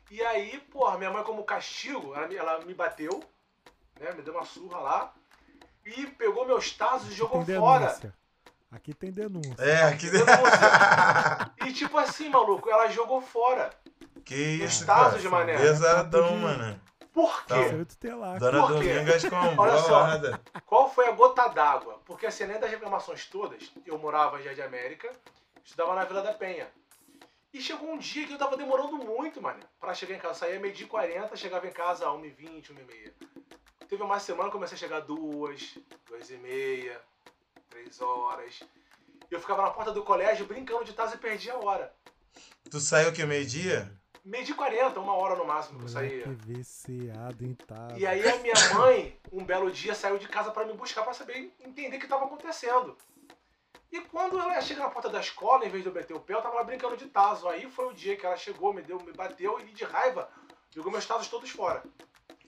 [0.09, 3.21] E aí, porra, minha mãe, como castigo, ela, me- ela me bateu,
[3.99, 4.11] né?
[4.13, 5.13] Me deu uma surra lá.
[5.85, 7.85] E pegou meus tazos e jogou Tem fora.
[7.87, 8.13] denúncia.
[8.71, 9.55] Aqui tem denúncia.
[9.59, 10.35] É, aqui Denúncia.
[11.65, 13.69] E tipo assim, maluco, ela jogou fora.
[14.25, 15.21] Que isso, Tazos cara.
[15.21, 15.57] de mané.
[15.57, 16.81] Pesadão, de- mano.
[17.13, 17.53] Por quê?
[17.85, 17.95] Tá.
[17.99, 18.37] Tem lá.
[18.37, 18.93] Dona Por quê?
[18.93, 20.05] Domingas com Olha só.
[20.05, 20.41] borda.
[20.65, 21.99] Qual foi a gota d'água?
[22.05, 25.11] Porque assim, além das reclamações todas, eu morava em Jardim América,
[25.63, 26.67] estudava na Vila da Penha.
[27.53, 30.33] E chegou um dia que eu tava demorando muito, mano, pra chegar em casa.
[30.33, 33.13] Eu saía meio-dia e 40, chegava em casa a 1h20, 1h30.
[33.87, 37.01] Teve uma semana que eu comecei a chegar duas, duas e meia,
[37.69, 38.59] três horas.
[39.29, 41.93] E eu ficava na porta do colégio brincando de taça e perdia a hora.
[42.69, 43.91] Tu saiu que meio-dia?
[44.25, 46.25] Meio-dia e 40, uma hora no máximo que eu saía.
[46.27, 47.97] Moleque viciado em tazo.
[47.97, 51.13] E aí a minha mãe, um belo dia, saiu de casa pra me buscar pra
[51.13, 52.97] saber entender o que estava acontecendo.
[53.91, 56.33] E quando ela chega na porta da escola, em vez de eu meter o pé,
[56.33, 57.47] eu tava lá brincando de tazo.
[57.47, 60.29] Aí foi o dia que ela chegou, me deu, me bateu e de raiva
[60.77, 61.83] jogou meus tazos todos fora.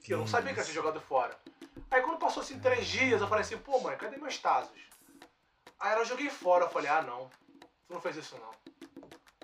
[0.04, 1.38] Que eu não sabia que ela tinha jogado fora.
[1.90, 4.78] Aí quando passou assim três dias, eu falei assim, pô mãe, cadê meus tazos?
[5.80, 7.30] Aí ela joguei fora, eu falei, ah não,
[7.88, 8.52] tu não fez isso não.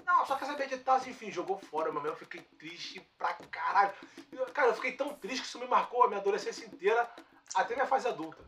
[0.06, 3.94] Não, só quer saber de tazo, enfim, jogou fora, meu eu fiquei triste pra caralho.
[4.54, 7.10] Cara, eu fiquei tão triste que isso me marcou a minha adolescência inteira,
[7.56, 8.44] até minha fase adulta.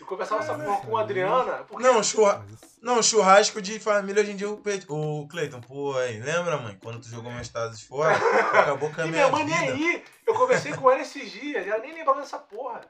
[0.00, 2.44] Eu conversava essa porra com a Adriana, porque Não, churra...
[2.80, 4.82] Não, churrasco de família hoje em dia o, Pe...
[4.88, 6.78] o Cleiton, pô, aí, lembra, mãe?
[6.82, 8.16] Quando tu jogou meus tazos fora,
[8.58, 10.04] acabou com a E minha minha mãe nem aí.
[10.26, 12.80] Eu conversei com ela esses dias, ela nem lembrava dessa porra.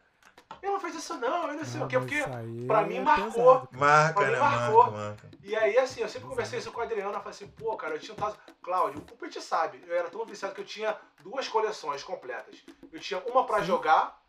[0.63, 2.67] Eu não fez isso não, eu não sei Não, o quê, mas porque.
[2.67, 3.69] pra mim é marcou.
[3.73, 4.39] Marca, Pra mim né?
[4.39, 4.83] marcou.
[4.85, 5.31] Marca, marca.
[5.43, 7.99] E aí, assim, eu sempre conversei isso com a Adriana, falei assim, pô, cara, eu
[7.99, 8.37] tinha um tazo.
[8.63, 12.57] Cláudio, o Petit sabe, eu era tão viciado que eu tinha duas coleções completas.
[12.93, 13.65] Eu tinha uma pra Sim.
[13.67, 14.21] jogar,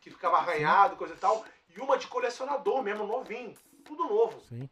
[0.00, 1.44] que ficava arranhado, coisa e tal,
[1.78, 3.54] e uma de colecionador mesmo, novinho.
[3.84, 4.68] Tudo novo, Sim,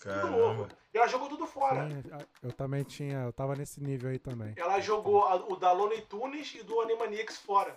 [0.00, 0.62] tudo novo.
[0.64, 0.68] Caramba.
[0.94, 1.88] E ela jogou tudo fora.
[1.88, 2.02] sim,
[2.42, 4.52] eu também tinha, eu tava nesse nível aí também.
[4.56, 7.76] Ela jogou a- o da Looney Tunes e do Animaniacs fora.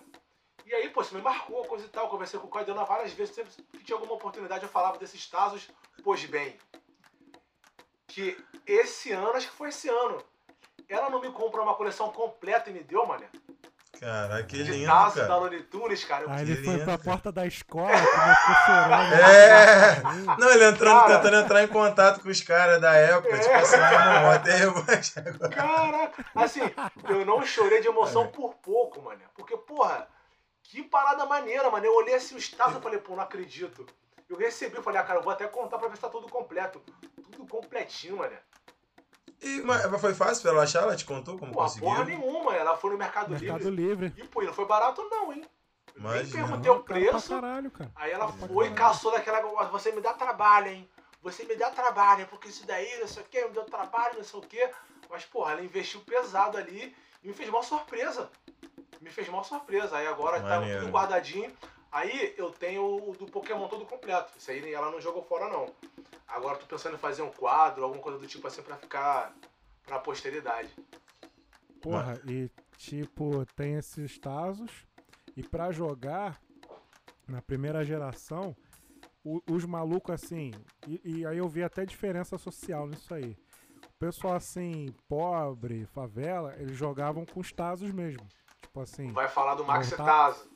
[0.64, 2.08] E aí, pô, isso me marcou, coisa e tal.
[2.08, 3.34] Conversei com o Claudiana várias vezes.
[3.34, 5.68] Sempre que tinha alguma oportunidade, eu falava desses tazos.
[6.02, 6.56] Pois bem,
[8.06, 10.22] que esse ano, acho que foi esse ano,
[10.88, 13.28] ela não me comprou uma coleção completa e me deu, mané.
[14.00, 15.36] Caraca, que De lindo, da cara.
[15.36, 16.24] Looney Tunes, cara.
[16.24, 17.10] Eu, Aí ele Que foi lindo, pra cara.
[17.10, 19.14] porta da escola, começou chorando.
[19.14, 20.02] É.
[20.38, 21.16] Não, ele entrando, Cara.
[21.18, 23.38] tentando entrar em contato com os caras da época, É.
[23.40, 25.48] tipo assim, meu irmão, até revanche agora.
[25.48, 26.24] Caraca!
[26.34, 26.60] Assim,
[27.08, 29.24] eu não chorei de emoção por pouco, mané.
[29.34, 30.06] Porque, porra,
[30.62, 31.84] que parada maneira, mano.
[31.86, 33.86] Eu olhei assim os tazos e falei, pô, não acredito.
[34.28, 36.80] Eu recebi, falei, ah, cara, eu vou até contar pra ver se tá tudo completo.
[37.30, 38.38] Tudo completinho, mané.
[39.42, 40.82] E, mas foi fácil pra ela achar?
[40.82, 41.88] Ela te contou como conseguiu?
[41.88, 42.54] porra nenhuma.
[42.54, 44.08] Ela foi no Mercado, Mercado Livre.
[44.08, 44.22] Livre.
[44.22, 45.44] E, pô, e não foi barato não, hein?
[45.94, 47.28] Eu Nem perguntei o preço.
[47.28, 47.90] caralho, cara.
[47.94, 49.40] Aí ela foi e caçou daquela.
[49.68, 50.88] Você me dá trabalho, hein?
[51.22, 54.24] Você me dá trabalho, porque isso daí, não sei o quê, me deu trabalho, não
[54.24, 54.70] sei o quê.
[55.08, 58.30] Mas, porra, ela investiu pesado ali e me fez uma surpresa.
[59.00, 59.96] Me fez uma surpresa.
[59.96, 60.80] Aí agora tá Maneiro.
[60.80, 61.52] tudo guardadinho.
[61.90, 64.32] Aí eu tenho o do Pokémon todo completo.
[64.38, 65.72] Isso aí ela não jogou fora, não.
[66.28, 69.34] Agora tô pensando em fazer um quadro, alguma coisa do tipo assim, pra ficar
[69.84, 70.68] pra posteridade.
[71.80, 74.70] Porra, e tipo, tem esses tazos.
[75.36, 76.40] E pra jogar,
[77.28, 78.56] na primeira geração,
[79.24, 80.50] o- os malucos assim.
[80.86, 83.36] E, e aí eu vi até diferença social nisso aí.
[83.84, 88.26] O pessoal assim, pobre, favela, eles jogavam com os tazos mesmo.
[88.60, 90.50] Tipo assim, Vai falar do Max Montar- Tazo.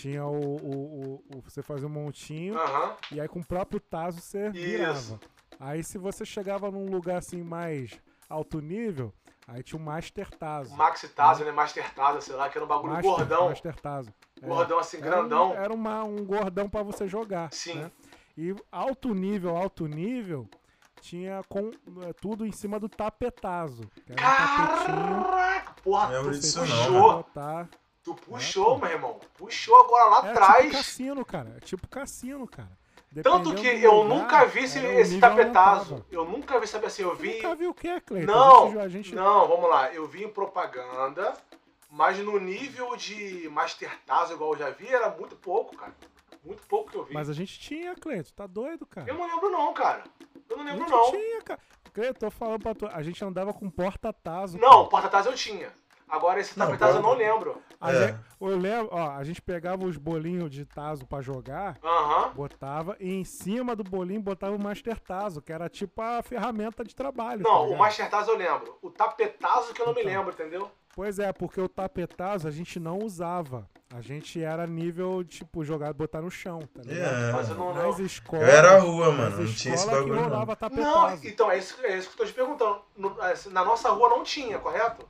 [0.00, 2.58] Tinha o, o, o- o- Você fazia um montinho.
[2.58, 2.96] Aham.
[3.12, 5.20] E aí com o próprio Tazo você virava.
[5.58, 9.12] Aí se você chegava num lugar assim mais alto nível,
[9.46, 10.74] aí tinha o Master Tazo.
[10.74, 11.52] Max Tazo, né?
[11.52, 13.48] Master Tazo, sei lá, que era um bagulho Master, gordão.
[13.50, 14.10] Master Tazo.
[14.42, 14.46] É.
[14.46, 15.52] Gordão assim, Era um- grandão.
[15.54, 17.52] Era, uma- um gordão pra você jogar.
[17.52, 17.74] Sim.
[17.74, 17.90] né?
[18.38, 20.48] E alto nível, alto nível,
[21.02, 21.70] tinha com,
[22.08, 23.82] é, tudo em cima do tapetazo.
[24.06, 25.24] Que era um tapetinho.
[25.24, 25.74] Caraca!
[25.82, 27.12] porra, não, puxou.
[27.16, 27.68] Botar...
[28.02, 29.20] Tu puxou, meu irmão.
[29.36, 30.62] Puxou agora lá É atrás.
[30.64, 31.54] tipo cassino, cara.
[31.56, 32.70] É tipo cassino, cara.
[33.22, 36.06] Tanto Dependendo que do eu lugar, nunca vi esse, o esse tapetazo.
[36.10, 37.34] Eu nunca vi, sabe assim, eu vi.
[37.34, 38.30] Nunca vi o que, Cleiton?
[38.32, 39.92] Não, A gente, não, vamos lá.
[39.92, 41.34] Eu vi em propaganda,
[41.90, 45.92] mas no nível de Master Tazo, igual eu já vi, era muito pouco, cara.
[46.44, 47.12] Muito pouco que eu vi.
[47.12, 48.30] Mas a gente tinha, Cleiton.
[48.34, 49.08] Tá doido, cara.
[49.10, 50.04] Eu não lembro não, cara.
[50.48, 51.10] Eu não A lembro gente não.
[51.10, 51.60] tinha, cara.
[51.92, 52.86] Cleiton, tô falando pra tu.
[52.86, 54.56] A gente andava com porta-tazo.
[54.56, 55.70] Não, porta-tazo eu tinha.
[56.10, 57.56] Agora esse Não, tapetazo eu não lembro.
[57.80, 58.08] A É.
[58.08, 61.78] gente, eu lembro, ó, a gente pegava os bolinhos de tazo pra jogar,
[62.34, 66.84] botava, e em cima do bolinho botava o Master Tazo, que era tipo a ferramenta
[66.84, 67.42] de trabalho.
[67.44, 67.78] tá Não, o ligado?
[67.78, 68.76] Master Tazo eu lembro.
[68.82, 70.12] O tapetazo que eu não me Então.
[70.12, 70.70] lembro, entendeu?
[70.94, 73.68] Pois é, porque o tapetazo a gente não usava.
[73.94, 77.14] A gente era nível, tipo, jogar, botar no chão, tá ligado?
[77.28, 77.32] É.
[77.32, 77.72] Mas eu não.
[77.74, 78.04] Nas não.
[78.06, 78.48] escolas.
[78.48, 79.44] Eu era rua, nas mano.
[79.44, 80.28] Não tinha esse bagulho, não.
[80.28, 81.26] Não, tapetazo.
[81.26, 82.80] então é isso, é isso que eu tô te perguntando.
[83.22, 85.08] É, na nossa rua não tinha, correto?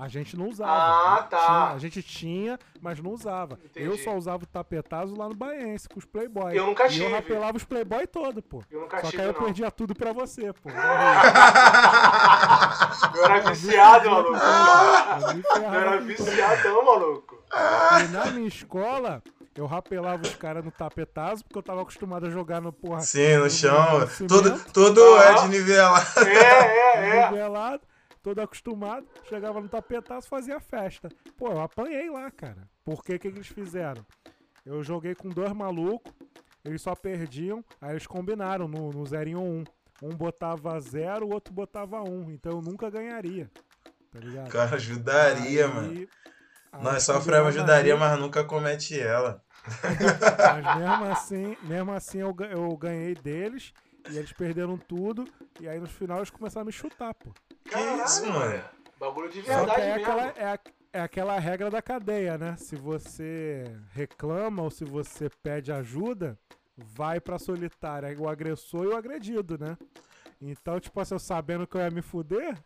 [0.00, 0.72] A gente não usava.
[1.18, 1.38] Ah, tá.
[1.46, 3.58] tinha- a gente tinha, mas não usava.
[3.64, 3.84] Entendi.
[3.86, 6.56] Eu só usava o tapetazo lá no Baense, com os Playboy.
[6.56, 7.04] Eu nunca E tive.
[7.04, 8.62] eu rapelava os Playboy todo, pô.
[8.70, 9.42] Eu nunca Só que tive, aí eu não.
[9.42, 10.70] perdia tudo pra você, pô.
[13.14, 14.34] Eu era viciado, maluco.
[14.34, 16.06] Eu era tudo.
[16.06, 17.42] viciadão, maluco.
[18.04, 19.22] E na minha escola,
[19.54, 23.00] eu rapelava os caras no tapetazo, porque eu tava acostumado a jogar no porra.
[23.00, 24.06] Sim, no chão.
[24.08, 26.06] cimento, Todo, todo é de nivelar.
[26.18, 27.30] É, é, é.
[27.30, 27.80] nivelado,
[28.22, 31.08] todo acostumado, chegava no tapetaço fazia festa.
[31.36, 32.68] Pô, eu apanhei lá, cara.
[32.84, 34.04] Por que que eles fizeram?
[34.64, 36.12] Eu joguei com dois malucos,
[36.64, 39.40] eles só perdiam, aí eles combinaram no, no 0 em 1.
[39.42, 39.64] Um.
[40.02, 42.30] um botava zero, o outro botava um.
[42.30, 43.50] Então eu nunca ganharia.
[44.12, 44.48] Tá ligado?
[44.50, 46.08] Cara, ajudaria, Aí- mano.
[46.72, 49.42] aí Nós combinaram ajudaria, ali, mas nunca comete ela.
[49.82, 53.72] Mas mesmo assim, mesmo assim eu, eu ganhei deles
[54.10, 55.24] e eles perderam tudo.
[55.60, 57.32] E aí no final eles começaram a me chutar, pô.
[57.70, 58.62] Que isso, mano?
[58.98, 60.12] Bagulho de Só que verdade é mesmo.
[60.12, 60.58] aquela, é, a-
[60.92, 62.56] é aquela regra da cadeia, né?
[62.56, 66.38] Se você reclama ou se você pede ajuda,
[66.76, 69.76] vai pra solitária o agressor e o agredido, né?
[70.40, 72.56] Então, tipo assim, eu sabendo que eu ia me fuder,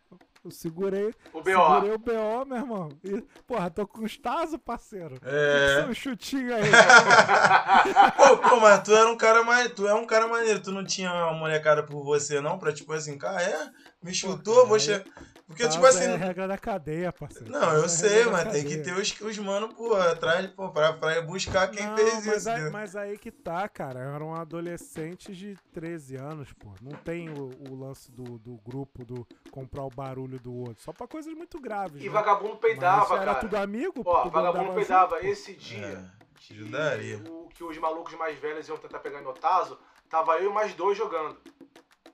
[0.45, 1.93] eu segurei, O segurei BO.
[1.93, 2.89] o BO, meu irmão.
[3.03, 4.15] E, porra, tô com os
[4.59, 5.17] parceiro.
[5.23, 5.81] É.
[5.83, 6.63] São chutinho aí.
[8.17, 9.71] Pô, pô, mas tu era um cara mais.
[9.73, 10.59] Tu é um cara maneiro.
[10.61, 12.57] Tu não tinha uma molecada por você, não?
[12.57, 13.69] Pra tipo assim, cara, é?
[14.01, 15.03] Me chutou, vou aí- che...
[15.47, 16.05] Porque, Tazo tipo assim.
[16.05, 17.51] É a regra da cadeia, parceiro.
[17.51, 20.69] Não, Tazo eu é sei, mas tem que ter os, os mano, pô, atrás, pô,
[20.69, 22.49] pra, pra ir buscar quem Não, fez mas isso.
[22.49, 23.99] aí, mas aí que tá, cara.
[23.99, 26.71] Eram adolescentes de 13 anos, pô.
[26.81, 30.83] Não tem o, o lance do, do grupo do comprar o barulho do outro.
[30.83, 32.01] Só pra coisas muito graves.
[32.01, 32.09] E né?
[32.11, 33.39] vagabundo Mas peidava, era cara.
[33.39, 35.15] tudo amigo, Ó, todo mundo vagabundo dava peidava.
[35.17, 35.31] junto, pô.
[35.31, 37.17] Esse dia É, que, ajudaria.
[37.29, 39.77] o- que os malucos mais velhos iam tentar pegar meu taso,
[40.09, 41.37] tava eu e mais dois jogando.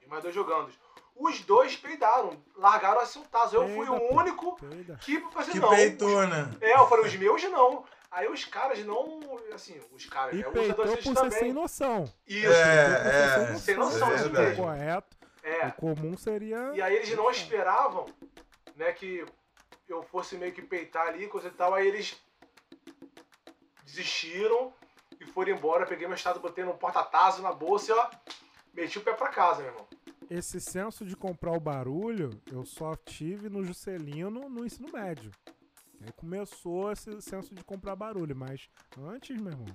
[0.03, 0.69] E mais dois jogando.
[1.23, 3.55] Os dois peidaram, largaram assim o taso.
[3.57, 4.95] Eu fui o único Peida.
[5.01, 5.69] que assim, Que não.
[5.69, 6.49] peitou, né?
[6.59, 7.85] É, eu falei, os meus não.
[8.09, 9.19] Aí os caras não.
[9.53, 10.47] Assim, os caras, E né?
[10.47, 11.53] Os peitou adolescentes por ser sem também.
[11.53, 12.11] noção.
[12.27, 12.47] Isso.
[12.51, 14.63] É, é, sem noção, Se isso fosse mesmo.
[14.63, 15.67] correto, É.
[15.67, 16.71] o comum seria...
[16.73, 18.05] E aí eles não esperavam,
[18.75, 19.23] né, que
[19.87, 21.73] eu fosse meio que peitar ali, coisa e tal.
[21.75, 22.19] Aí eles
[23.85, 24.73] desistiram
[25.19, 25.85] e foram embora.
[25.85, 28.09] Peguei meu estado, botei no porta-tazo na bolsa e ó,
[28.73, 29.87] meti o pé pra casa, meu irmão.
[30.31, 35.29] Esse senso de comprar o barulho, eu só tive no Juscelino no ensino médio.
[36.01, 39.67] Aí começou esse senso de comprar barulho, mas antes, meu irmão,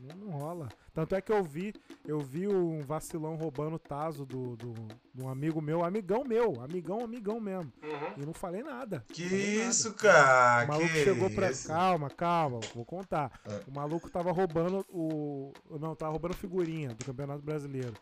[0.00, 0.68] não, não rola.
[0.92, 1.74] Tanto é que eu vi,
[2.06, 4.72] eu vi um vacilão roubando o taso do, do,
[5.12, 7.72] de um amigo meu, amigão meu, amigão, amigão mesmo.
[7.82, 8.22] Uhum.
[8.22, 9.04] E não falei nada.
[9.12, 9.68] Que falei nada.
[9.68, 10.64] isso, cara?
[10.64, 11.50] O maluco que chegou pra.
[11.50, 11.66] isso?
[11.66, 13.32] Calma, calma, vou contar.
[13.44, 13.64] É.
[13.68, 15.52] O maluco tava roubando o.
[15.80, 17.94] Não, tava roubando figurinha do Campeonato Brasileiro.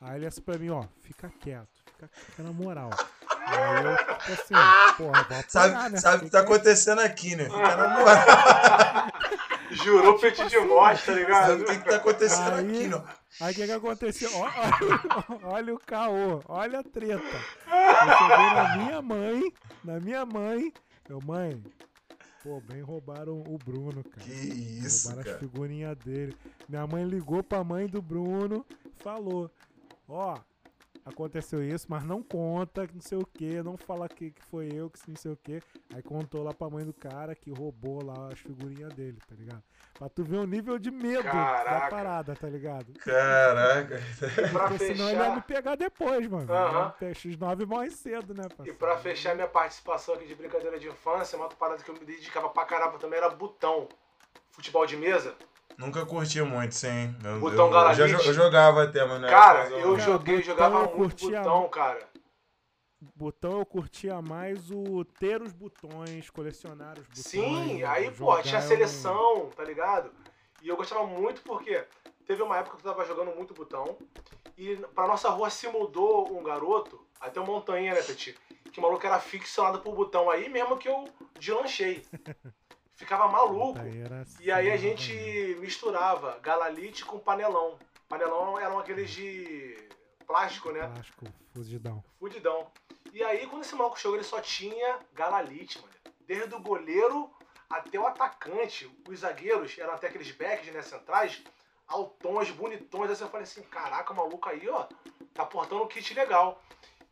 [0.00, 2.90] Aí ele disse pra mim, ó, fica quieto, fica, fica na moral.
[3.46, 4.54] Aí eu fico assim,
[4.96, 5.98] porra, vou Sabe, apanhar, né?
[5.98, 7.44] sabe o que tá acontecendo aqui, né?
[7.44, 8.16] Fica na moral.
[9.70, 11.46] Jurou peixe de morte, tá ligado?
[11.50, 13.04] Sabe o que, que tá acontecendo Aí- aqui, não?
[13.40, 14.30] Aí o que que aconteceu?
[14.34, 14.52] Olha,
[15.44, 17.22] olha o caô, olha a treta.
[17.66, 19.52] Eu cheguei na minha mãe,
[19.84, 20.72] na minha mãe,
[21.08, 21.62] eu, mãe,
[22.42, 24.24] pô, bem roubaram o Bruno, cara.
[24.24, 25.38] Que isso, Roubaram as cara.
[25.38, 26.36] figurinhas dele.
[26.68, 28.64] Minha mãe ligou pra mãe do Bruno,
[28.98, 29.50] falou:
[30.08, 30.38] Ó,
[31.04, 34.68] aconteceu isso, mas não conta, que não sei o que, não fala que, que foi
[34.72, 35.62] eu, que não sei o que.
[35.94, 39.62] Aí contou lá pra mãe do cara que roubou lá as figurinhas dele, tá ligado?
[39.98, 41.88] Pra tu ver o nível de medo da Caraca.
[41.88, 42.92] parada, tá ligado?
[42.94, 43.96] Caraca.
[43.96, 46.52] E Porque senão ele ia me fechar, pegar depois, mano.
[46.52, 46.94] Aham.
[47.00, 48.78] X9 morre cedo, né, e parceiro?
[48.78, 52.48] pra fechar minha participação aqui de brincadeira de infância, uma parada que eu me dedicava
[52.48, 53.88] pra caramba também era botão.
[54.50, 55.34] Futebol de mesa.
[55.78, 57.14] Nunca curti muito, sim.
[57.22, 60.78] Eu, Botão eu, eu, eu jogava até, mas não Cara, eu Cara, joguei, botão jogava
[60.80, 62.08] eu muito botão, cara.
[63.14, 67.26] botão eu curtia mais o ter os botões, colecionar os botões.
[67.26, 70.10] Sim, aí, pô, tinha não- seleção, tá ligado?
[70.62, 71.84] E eu gostava muito porque
[72.26, 73.98] teve uma época que eu tava jogando muito botão.
[74.56, 78.34] E pra nossa rua se mudou um garoto, até o Montanha, né, Petit?
[78.72, 81.04] Que o maluco era ficcionado por botão aí, mesmo que eu
[81.38, 82.02] deslanchei.
[82.96, 83.78] Ficava maluco.
[84.40, 85.60] E aí a assim, gente né?
[85.60, 87.78] misturava galalite com panelão.
[88.08, 89.88] Panelão eram aqueles de
[90.26, 90.86] plástico, né?
[90.88, 92.02] Plástico, fugidão.
[92.18, 92.70] Fudidão.
[93.12, 95.92] E aí, quando esse maluco chegou, ele só tinha galalite, mano.
[96.26, 97.30] Desde o goleiro
[97.68, 98.90] até o atacante.
[99.08, 101.42] Os zagueiros eram até aqueles backs, né, centrais,
[101.86, 103.10] altões, bonitões.
[103.10, 104.86] Aí eu falei assim, caraca, o maluco aí, ó,
[105.34, 106.62] tá portando um kit legal.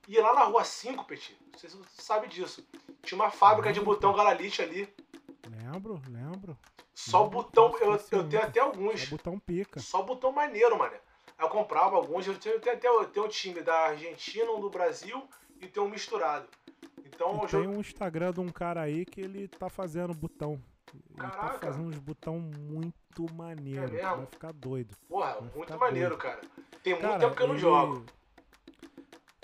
[0.07, 2.67] E lá na rua 5, Petit, não sei se você sabe disso,
[3.03, 4.93] tinha uma fábrica de botão galalite ali.
[5.75, 6.59] Lembro, lembro.
[6.95, 9.03] Só Lembro, botão, eu, eu tenho até alguns.
[9.03, 9.81] É botão pica.
[9.81, 10.95] Só botão maneiro, mano.
[11.39, 14.61] Eu comprava alguns, eu tenho, eu tenho até eu tenho um time da Argentina, um
[14.61, 15.23] do Brasil
[15.61, 16.47] e tem um misturado.
[17.05, 17.77] Então eu tem jogo.
[17.77, 20.61] um Instagram de um cara aí que ele tá fazendo botão.
[20.95, 21.67] Ele tá Caraca.
[21.67, 23.83] fazendo uns botão muito maneiro.
[23.85, 24.17] É mesmo?
[24.19, 24.97] vai ficar doido.
[25.09, 26.41] Porra, vai muito maneiro, cara.
[26.85, 28.05] Tem muito Cara, tempo que eu não ele- jogo.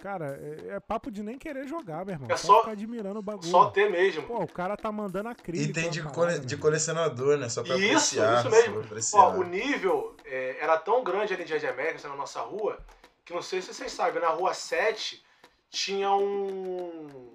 [0.02, 2.28] Cara, é, é papo de nem querer jogar, meu irmão.
[2.30, 3.48] É só, só- ficar admirando o bagulho.
[3.50, 4.22] Só ter mesmo.
[4.22, 5.70] Pô, o cara tá mandando acrílico.
[5.70, 6.62] Item na de, parada, cole- de irmão.
[6.62, 7.48] colecionador, né?
[7.48, 8.38] Só pra Isso, apreciar.
[8.46, 9.20] isso mesmo.
[9.20, 12.78] Ó, o nível é, era tão grande ali de Jardim América, na nossa rua,
[13.24, 15.22] que não sei se vocês sabem, na rua 7
[15.70, 17.34] tinha um.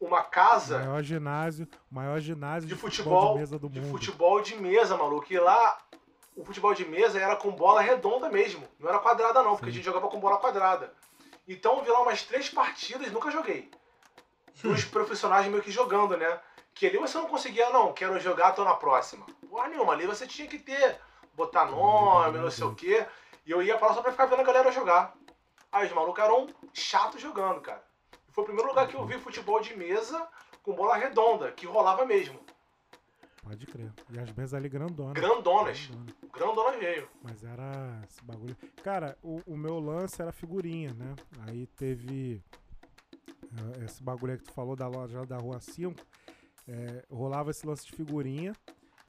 [0.00, 3.92] Uma casa Maior ginásio, maior ginásio de de futebol, de mesa do de mundo.
[3.92, 5.32] futebol de mesa, maluco.
[5.32, 5.78] E lá
[6.36, 8.66] o futebol de mesa era com bola redonda mesmo.
[8.78, 9.70] Não era quadrada, não, porque Sim.
[9.70, 10.92] a gente jogava com bola quadrada.
[11.46, 13.70] Então eu vi lá umas três partidas, nunca joguei.
[14.64, 16.40] Os profissionais meio que jogando, né?
[16.74, 19.26] Que ali você não conseguia, não, quero jogar, tô na próxima.
[19.48, 20.98] Porra nenhuma, ali você tinha que ter,
[21.34, 23.06] botar nome, não sei o quê.
[23.44, 25.14] E eu ia pra lá só pra ficar vendo a galera jogar.
[25.70, 27.84] Aí os malucos eram chatos jogando, cara.
[28.30, 30.26] Foi o primeiro lugar que eu vi futebol de mesa
[30.62, 32.43] com bola redonda, que rolava mesmo.
[33.44, 33.92] Pode crer.
[34.10, 35.12] E as mesas ali grandonas.
[35.14, 35.86] Grandonas.
[35.86, 36.14] Grandona.
[36.32, 37.08] Grandona veio.
[37.22, 38.56] Mas era esse bagulho.
[38.82, 41.14] Cara, o, o meu lance era figurinha, né?
[41.46, 42.42] Aí teve
[43.42, 45.94] eh, esse bagulho aí que tu falou da loja da Rua 5.
[46.68, 48.52] eh, rolava esse lance de figurinha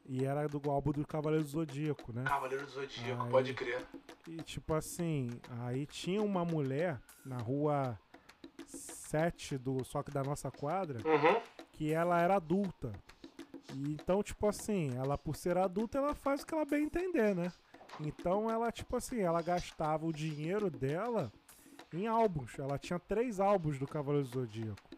[0.06, 2.24] e era do álbum do Cavaleiro do Zodíaco, né?
[2.26, 3.30] Cavaleiro do Zodíaco, Ai.
[3.30, 3.86] pode crer.
[4.28, 5.30] E tipo assim,
[5.62, 7.98] aí tinha uma mulher na rua
[8.68, 11.42] 7 do só que da nossa quadra Uhum.
[11.72, 12.92] que ela era adulta.
[13.74, 17.36] E então, tipo assim, ela por ser adulta, ela faz o que ela bem entender,
[17.36, 17.52] né?
[18.00, 21.32] Então ela, tipo assim, ela gastava o dinheiro dela
[21.94, 22.58] em álbuns.
[22.60, 24.90] Ela tinha três álbuns do Cavaleiro do Zodíaco.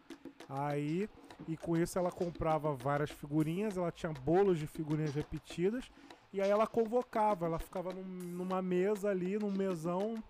[0.48, 1.08] Aí,
[1.46, 5.90] e com isso ela comprava várias figurinhas, ela tinha bolos de figurinhas repetidas.
[6.32, 10.22] E aí ela convocava, ela ficava num- numa mesa ali, num mesão,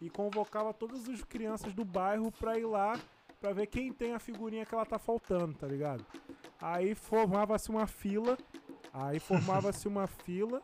[0.00, 2.98] e convocava todas as crianças do bairro pra ir lá
[3.40, 6.06] pra ver quem tem a figurinha que ela tá faltando, tá ligado?
[6.62, 8.38] Aí formava-se uma fila,
[8.94, 10.62] aí formava-se uma fila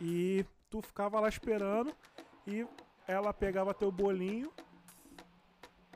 [0.00, 1.92] e tu ficava lá esperando
[2.46, 2.64] e
[3.08, 4.52] ela pegava teu bolinho.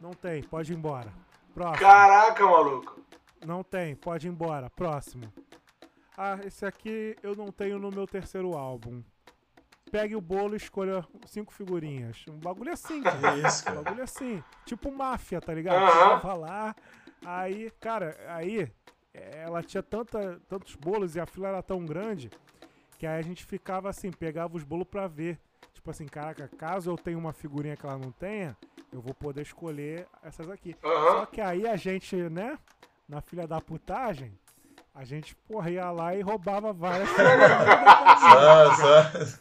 [0.03, 1.12] Não tem, pode ir embora.
[1.55, 1.79] Próximo.
[1.87, 3.00] Caraca, maluco.
[3.46, 4.68] Não tem, pode ir embora.
[4.70, 5.33] Próximo.
[6.16, 9.03] Ah, esse aqui eu não tenho no meu terceiro álbum.
[9.90, 12.24] Pegue o bolo e escolha cinco figurinhas.
[12.29, 13.37] Um bagulho assim, cara.
[13.38, 13.83] Isso, Um cara.
[13.83, 14.42] bagulho assim.
[14.64, 15.83] Tipo máfia, tá ligado?
[15.83, 15.90] Aham.
[15.92, 16.76] Chegava lá,
[17.24, 18.70] aí, cara, aí
[19.12, 22.30] ela tinha tanta, tantos bolos e a fila era tão grande
[22.98, 25.38] que aí a gente ficava assim, pegava os bolos pra ver.
[25.72, 28.54] Tipo assim, caraca, caso eu tenha uma figurinha que ela não tenha,
[28.92, 30.76] eu vou poder escolher essas aqui.
[30.80, 31.26] Só Aham.
[31.26, 32.59] que aí a gente, né,
[33.09, 34.38] na filha da putagem,
[34.94, 37.50] a gente, porra, ia lá e roubava várias figurinhas.
[38.20, 39.38] Só, só.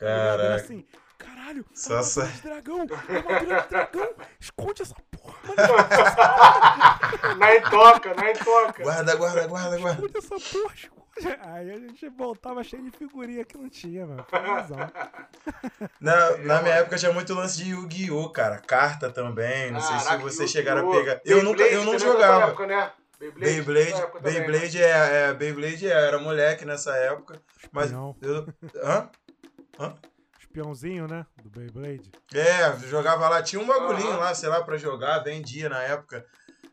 [0.00, 0.54] Era Caraca.
[0.56, 0.86] assim,
[1.18, 4.94] caralho, Só sa- de dragão, armadura de dragão, esconde essa
[7.36, 8.82] Na toca, na toca.
[8.82, 10.06] Guarda, guarda, guarda, guarda.
[10.06, 11.06] esconde essa porra, esconde.
[11.40, 14.26] Aí a gente voltava cheio de figurinha que não tinha, mano.
[16.00, 18.58] Na, na minha época tinha muito lance de Yu-Gi-Oh, cara.
[18.58, 19.70] Carta também.
[19.70, 21.20] Não sei se Caraca, vocês chegaram a pegar.
[21.24, 22.48] Eu nunca, eu não jogava.
[22.48, 22.90] Época, né?
[23.18, 24.20] Beyblade, né?
[24.20, 27.40] Beyblade é, é, Beyblade é, era moleque nessa época.
[27.72, 28.14] Mas Espião.
[28.20, 28.46] eu,
[28.84, 29.08] hã?
[30.60, 32.10] Espiãozinho, né, do Beyblade.
[32.34, 36.24] É, jogava lá, tinha um bagulhinho lá, sei lá, pra jogar, vendia na época.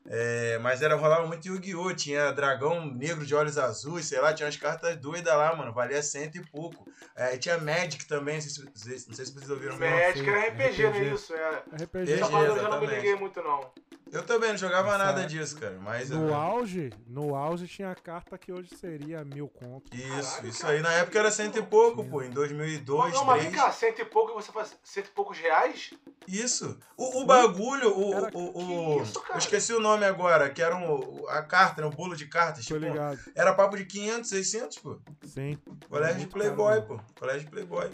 [0.05, 1.93] É, mas era rolava muito Yu-Gi-Oh!
[1.93, 5.71] Tinha dragão negro de olhos azuis, sei lá, tinha umas cartas doidas lá, mano.
[5.73, 6.85] Valia cento e pouco.
[7.15, 9.77] É, tinha Magic também, não sei se, vocês- não sei se vocês ouviram.
[9.77, 11.13] Magic era RPG, não é RPG.
[11.13, 11.33] isso?
[11.33, 11.63] É.
[11.83, 12.11] RPG.
[12.11, 12.17] Eu
[12.57, 13.71] já não me liguei muito, não.
[14.13, 15.75] Eu também não jogava Essa nada é- disso, cara.
[15.81, 19.91] Mas No eu- auge, no auge tinha a carta que hoje seria mil conto.
[19.95, 20.81] Isso, Caralho, isso cara, aí.
[20.81, 21.67] Na época era cento e pô.
[21.67, 22.09] pouco, Sim.
[22.11, 22.21] pô.
[22.21, 23.55] Em 2002, não, mas vem 2003.
[23.55, 25.95] cá, cento e pouco e você faz cento e poucos reais?
[26.27, 26.77] Isso.
[26.95, 30.75] O, o bagulho, o, Era- o, o, isso, Eu esqueci o nome agora, que era
[30.75, 32.65] um, a carta, né, o bolo de cartas.
[32.67, 33.19] Tô Tipo, ligado.
[33.33, 34.99] era papo de 500, 600, pô.
[35.23, 35.57] Sim.
[35.89, 36.99] Colégio de Playboy, caro, pô.
[37.19, 37.89] Colégio de Playboy.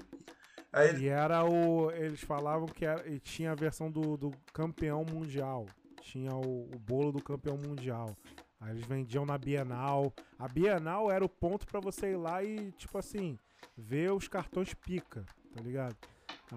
[0.74, 1.06] Aí ele.
[1.06, 1.90] E era o.
[1.92, 5.66] Eles falavam que era, e tinha a versão do, do campeão mundial.
[6.12, 8.18] Tinha o, o bolo do campeão mundial.
[8.60, 10.12] Aí eles vendiam na Bienal.
[10.40, 13.38] A Bienal era o ponto pra você ir lá e, tipo assim,
[13.78, 15.96] ver os cartões pica, tá ligado?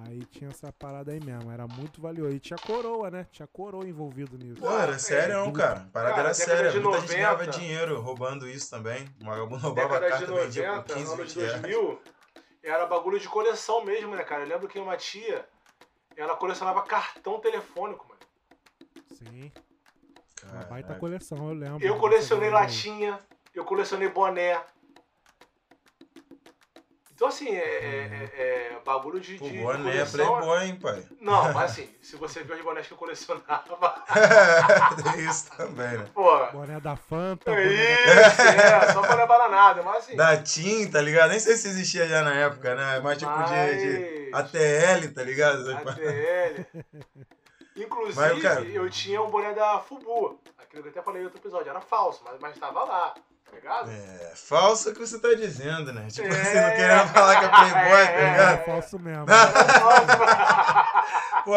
[0.06, 1.50] Aí tinha essa parada aí mesmo.
[1.50, 2.34] Era muito valioso.
[2.34, 3.26] E tinha coroa, né?
[3.30, 4.62] Tinha coroa envolvido nisso.
[4.62, 5.80] Pô, era sério, não, cara.
[5.80, 6.70] A parada cara, era década séria.
[6.72, 7.58] de Muita gente ganhava 90.
[7.58, 9.06] dinheiro roubando isso também.
[9.20, 11.60] O vagabundo roubava a Década de carta, vendia por 90, 15, anos 20 reais.
[11.60, 12.02] 2000,
[12.62, 14.44] era bagulho de coleção mesmo, né, cara?
[14.44, 15.46] Eu lembro que uma tia,
[16.16, 18.11] ela colecionava cartão telefônico, mano.
[19.30, 19.52] Sim.
[20.44, 20.70] Uma Caraca.
[20.70, 21.86] baita coleção, eu lembro.
[21.86, 23.18] Eu colecionei latinha,
[23.54, 24.60] eu colecionei boné.
[27.14, 30.04] Então, assim, é, é- é- é bagulho de, Pô, de boné é.
[30.04, 31.04] Playboy, hein, pai?
[31.20, 34.04] Não, mas assim, se você ver os bonés que eu colecionava,
[35.14, 36.06] Tem isso também, né?
[36.12, 40.16] pô, Boné da Fanta, é boné isso, é, só pra levar na nada, mas assim.
[40.16, 41.30] Da TIM, tá ligado?
[41.30, 42.98] Nem sei se existia já na época, né?
[42.98, 45.70] Mas tipo de, de mas- ATL, tá ligado?
[45.76, 46.66] ATL.
[47.76, 50.38] Inclusive, Mas, cara- eu tinha um boné da Fubu.
[50.58, 51.70] Aquilo que eu até falei em outro episódio.
[51.70, 53.14] Era falso, mas, mas tava lá.
[53.44, 53.90] Tá ligado?
[53.90, 56.08] É, falso o que você tá dizendo, né?
[56.10, 56.32] Tipo, É.
[56.32, 58.24] você não querendo falar que é Playboy, tá É.
[58.24, 58.64] É, ligado?
[58.64, 59.26] falso mesmo.
[61.44, 61.54] Pô,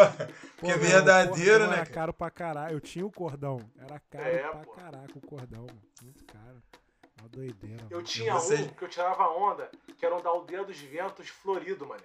[0.58, 1.76] Pô, que meu, verdadeiro, né?
[1.76, 2.74] Era caro pra caralho.
[2.74, 3.60] Eu tinha o cordão.
[3.78, 4.72] Era caro É, pra pô.
[4.72, 5.82] caraca o cordão, mano.
[6.02, 6.62] Muito caro.
[7.20, 7.84] Uma doideira.
[7.88, 8.02] Eu mano.
[8.02, 11.86] tinha você- um que eu tirava onda, que era um da Aldeia dos Ventos florido,
[11.86, 12.02] mano.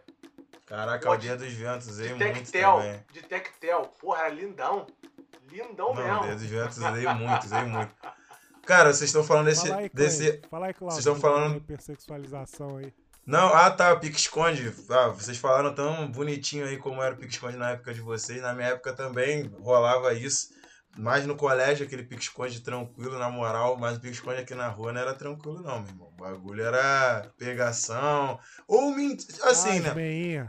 [0.71, 2.75] Caraca, o dia dos ventos, usei De muito Tectel.
[2.77, 3.03] também.
[3.11, 3.81] De Tectel.
[3.99, 4.87] Porra, era lindão.
[5.51, 6.21] Lindão Não, mesmo.
[6.23, 7.93] dia dos ventos, usei muito, usei muito.
[8.65, 9.67] Cara, vocês estão falando desse.
[9.67, 10.41] Fala aí, desse...
[10.49, 10.95] Fala aí, Cláudio.
[10.95, 12.93] Vocês estão falando- Hipersexualização aí.
[13.25, 14.73] Não, ah tá, pique-esconde.
[14.89, 18.41] Ah, vocês falaram tão bonitinho aí como era o pique-esconde na época de vocês.
[18.41, 20.53] Na minha época também rolava isso.
[20.97, 23.77] Mais no colégio, aquele pique-esconde tranquilo, na moral.
[23.77, 26.07] Mas o pique-esconde aqui na rua não era tranquilo, não, meu irmão.
[26.11, 28.39] O bagulho era pegação.
[28.67, 29.49] Ou mentira.
[29.49, 29.89] Assim, ah, né?
[29.89, 29.95] as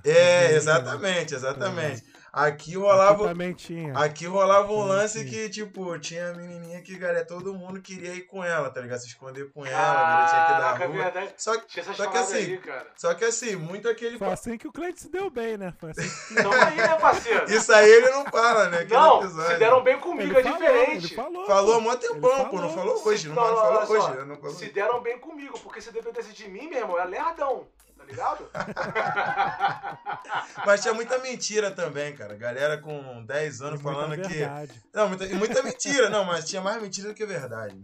[0.05, 2.02] É, meinha, exatamente, exatamente.
[2.02, 3.34] Aqui Aqui rolava.
[3.54, 3.92] tinha.
[3.98, 5.26] Aqui rolava um Sim, lance sim.
[5.26, 9.00] que, tipo, tinha a menininha que, galera, todo mundo queria ir com ela, tá ligado?
[9.00, 10.96] Se esconder com ela, a galera tinha que Caraca, é rua.
[10.96, 11.34] verdade.
[11.36, 12.86] Só que, só que assim, aí, cara.
[12.96, 14.16] só que assim, muito aquele.
[14.16, 15.74] Foi assim que o Cleide se deu bem, né?
[15.78, 17.52] Foi assim Então aí, né, parceiro?
[17.52, 18.78] Isso aí ele não fala, né?
[18.78, 19.50] Aquele Não, episódio.
[19.52, 21.14] se deram bem comigo, ele é falou, diferente.
[21.14, 21.46] Falou.
[21.46, 22.56] Falou mó tempão, pô.
[22.56, 23.02] Não falou.
[23.06, 24.24] hoje, não, Não, falou olha só, hoje.
[24.24, 24.54] Não falou.
[24.56, 27.66] Se deram bem comigo, porque se dependesse de mim, meu irmão, é lerdão,
[28.02, 28.50] tá ligado?
[30.66, 32.34] Mas tinha muita mentira também, cara.
[32.36, 34.34] Galera com 10 anos E muita falando que.
[34.34, 34.82] verdade.
[34.92, 37.76] Não, muita, e muita mentira, não, mas tinha mais mentira do que verdade.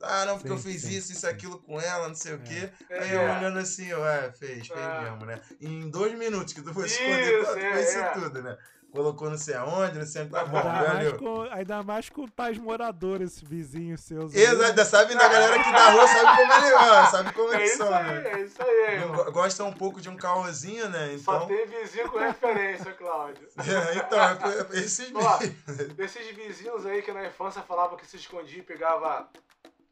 [0.00, 1.26] Ah, não, porque Sim, eu fiz sim, isso, isso, sim.
[1.26, 2.70] aquilo com ela, não sei o quê.
[2.88, 2.98] É.
[3.00, 5.00] Aí eu olhando assim, ó, é, fez, fez É.
[5.02, 5.40] mesmo, né?
[5.60, 8.08] Em dois minutos que tu foi Isso, esconder, tu é, fez isso é.
[8.10, 8.56] tudo, né?
[8.90, 11.18] Colocou não sei aonde, não sei onde tá bom, Ainda mais, velho.
[11.18, 14.34] com, ainda mais com tais moradores, vizinhos seus.
[14.34, 17.68] Exato, sabe da galera que da rua sabe como ele, ó, sabe como É eles
[17.70, 18.32] isso são, aí, né?
[18.32, 21.18] é isso aí, Não Gosta um pouco de um caosinho, né?
[21.22, 21.46] Só Então.
[21.48, 23.46] tem vizinho com referência, Cláudio.
[23.94, 25.94] então, é é esses mesmo.
[25.98, 29.28] Esses vizinhos aí que na infância falavam que se escondia e pegava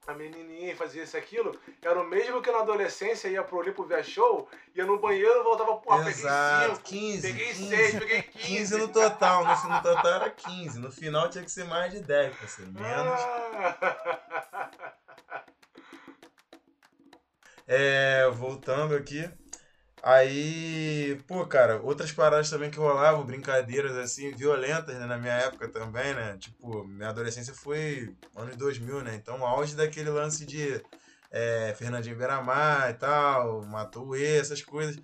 [0.07, 4.05] a menininha fazia isso aquilo, era o mesmo que na adolescência ia pro Olimpo ver
[4.05, 7.23] show, ia no banheiro e voltava, pô, peguei Exato, cinco, 15.
[7.33, 8.47] peguei 15, seis, peguei 15.
[8.47, 10.79] 15 no total, no, no total era 15.
[10.79, 12.73] No final tinha que ser mais de 10, parceiro.
[12.73, 13.21] Menos.
[13.21, 14.71] Ah.
[17.69, 19.29] É, voltando aqui.
[20.09, 25.69] Aí, pô, cara, outras paradas também que rolavam, brincadeiras assim, violentas, né, na minha época
[25.69, 26.39] também, né?
[26.39, 29.17] Tipo, minha adolescência foi anos 2000, né?
[29.17, 30.81] Então, auge daquele lance de
[31.29, 34.97] é, Fernandinho Beiramar e tal, Matou E, essas coisas.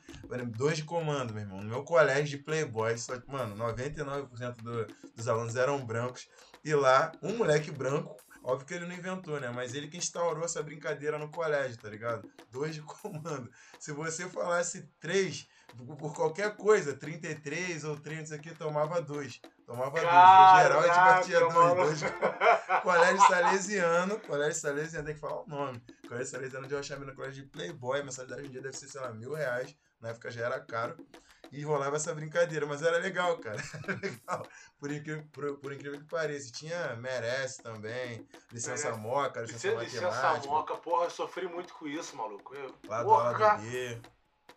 [0.57, 1.61] Dois de comando, meu irmão.
[1.61, 4.87] No meu colégio de Playboy, só que, mano, 99% do,
[5.17, 6.29] dos alunos eram brancos.
[6.65, 9.51] E lá, um moleque branco, óbvio que ele não inventou, né?
[9.55, 12.29] Mas ele que instaurou essa brincadeira no colégio, tá ligado?
[12.51, 13.51] Dois de comando.
[13.79, 15.49] Se você falasse três,
[15.99, 19.41] por qualquer coisa, 33 ou 30, isso aqui, tomava dois.
[19.67, 20.03] Tomava dois.
[20.03, 22.01] No geral, a gente batia Caraca, dois.
[22.01, 22.13] dois.
[22.83, 25.83] Colégio Salesiano, Colégio Salesiano, tem que falar o nome.
[26.07, 29.13] Colégio Salesiano de Alxamina, no colégio de Playboy, mensalidade um dia deve ser, sei lá,
[29.13, 29.75] mil reais.
[30.03, 30.97] Na época já era caro.
[31.53, 33.59] E rolava essa brincadeira, mas era legal, cara.
[33.87, 34.47] Era legal.
[34.81, 36.51] Por incrível, por, por incrível que pareça.
[36.51, 39.01] Tinha Merece também, Licença Merece.
[39.03, 40.49] Moca, Licença, Licença, licença Matemática.
[40.49, 42.55] moca, porra, eu sofri muito com isso, maluco.
[42.55, 42.73] Eu,
[43.05, 43.59] porra.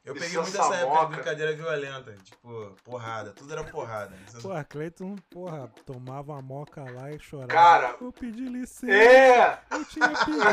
[0.06, 2.16] Eu peguei muito essa época de brincadeira violenta.
[2.24, 3.34] Tipo, porrada.
[3.34, 4.16] Tudo era porrada.
[4.40, 7.48] Porra, Cleiton, porra, tomava uma moca lá e chorava.
[7.48, 8.94] Cara, eu pedi licença.
[8.94, 9.60] É!
[9.72, 10.44] Eu tinha pedido.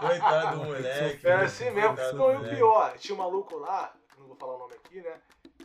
[0.00, 1.26] Coitado do moleque.
[1.26, 1.94] É assim mesmo.
[1.94, 4.74] Coitado do Não, e o pior, tinha um maluco lá, não vou falar o nome
[4.74, 5.20] aqui, né?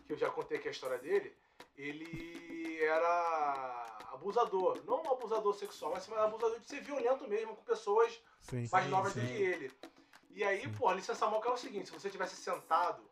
[0.05, 1.35] Que eu já contei aqui a história dele.
[1.75, 4.79] Ele era abusador.
[4.85, 8.69] Não um abusador sexual, mas abusador de ser violento mesmo com pessoas Sim.
[8.71, 9.27] mais Sim, novas do sim.
[9.27, 9.71] que ele.
[10.35, 13.03] E aí, pô, a licença moca é o seguinte: se você tivesse sentado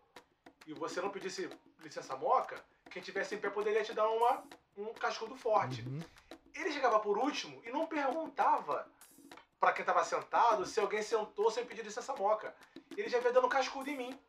[0.65, 1.49] e você não pedisse
[1.79, 4.43] licença moca, quem tivesse em pé poderia te dar uma,
[4.77, 5.81] um cascudo forte.
[5.81, 6.01] Uhum.
[6.53, 8.87] Ele chegava por último e não perguntava
[9.59, 12.55] pra quem tava sentado se alguém sentou sem pedir licença moca.
[12.97, 14.19] Ele já veio dando cascudo em mim.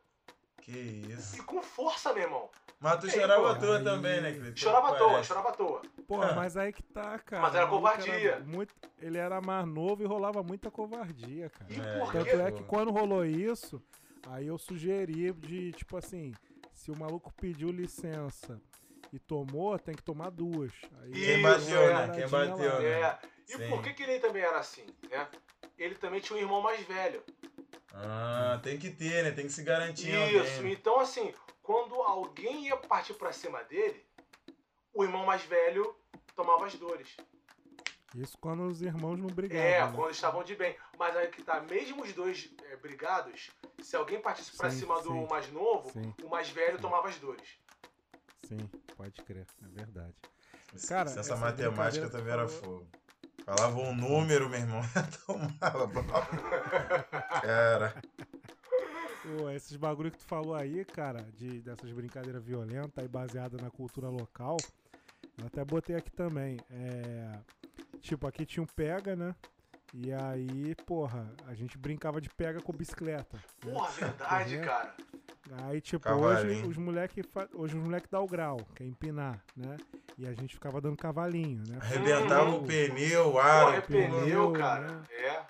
[0.63, 1.35] Que isso.
[1.35, 2.49] E com força, meu irmão.
[2.79, 4.55] Mas tu chorava à pô, toa aí- também, né, Cleiton?
[4.57, 5.27] Chorava à toa, Parece.
[5.27, 5.81] chorava à toa.
[6.07, 6.35] Porra, Ah.
[6.35, 7.41] mas aí que tá, cara.
[7.41, 8.39] Mas era covardia.
[8.45, 11.71] muito- ele era mais novo e rolava muita covardia, cara.
[11.71, 12.31] E É, por Tanto quê?
[12.31, 13.81] é que quando rolou isso,
[14.27, 16.33] aí eu sugeri de, tipo assim,
[16.73, 18.59] se o maluco pediu licença
[19.11, 20.71] e tomou, tem que tomar duas.
[21.01, 22.09] Aí Quem bateu, né?
[22.15, 22.85] Quem bateu, né?
[23.01, 23.19] É.
[23.49, 23.69] E Sim.
[23.69, 25.27] por que, que ele também era assim, né?
[25.77, 27.23] Ele também tinha um irmão mais velho.
[27.93, 29.31] Ah, tem que ter, né?
[29.31, 30.61] Tem que se garantir Isso, alguém.
[30.63, 30.71] né?
[30.71, 34.03] então assim, quando alguém ia partir pra cima dele,
[34.93, 35.95] o irmão mais velho
[36.35, 37.15] tomava as dores.
[38.15, 39.65] Isso quando os irmãos não brigavam.
[39.65, 39.91] É, né?
[39.95, 40.75] quando estavam de bem.
[40.99, 43.49] Mas aí que tá, mesmo os dois é, brigados,
[43.81, 45.27] se alguém partisse pra Sim, cima do sim.
[45.27, 46.81] mais novo, Sim, o mais velho Sim.
[46.81, 47.57] tomava as dores.
[48.43, 50.15] sim, pode crer, é verdade.
[50.75, 52.87] Essa Cara, essa matemática brincadeira que também era fogo.
[53.45, 54.81] Falava um número, meu irmão.
[55.25, 56.27] Tomava.
[57.41, 58.03] Cara.
[59.21, 63.69] Pô, esses bagulho que tu falou aí, cara, de, dessas brincadeiras violentas aí baseada na
[63.69, 64.57] cultura local,
[65.37, 66.57] eu até botei aqui também.
[66.69, 67.39] É,
[68.01, 69.35] tipo, aqui tinha um pega, né?
[69.93, 73.37] E aí, porra, a gente brincava de pega com bicicleta.
[73.63, 73.71] né?
[73.73, 74.63] Porra, verdade, Uhum.
[74.63, 74.93] cara.
[75.65, 76.59] Aí, tipo, Cavalinho.
[76.61, 79.77] hoje os moleques hoje os moleque dá o grau, que é empinar, né?
[80.17, 81.77] E a gente ficava dando cavalinho, né?
[81.81, 82.55] Arrebentava Hum.
[82.57, 84.87] o pneu, o Porra, aro, é pneu, pneu, cara.
[84.87, 85.03] né?
[85.11, 85.43] É.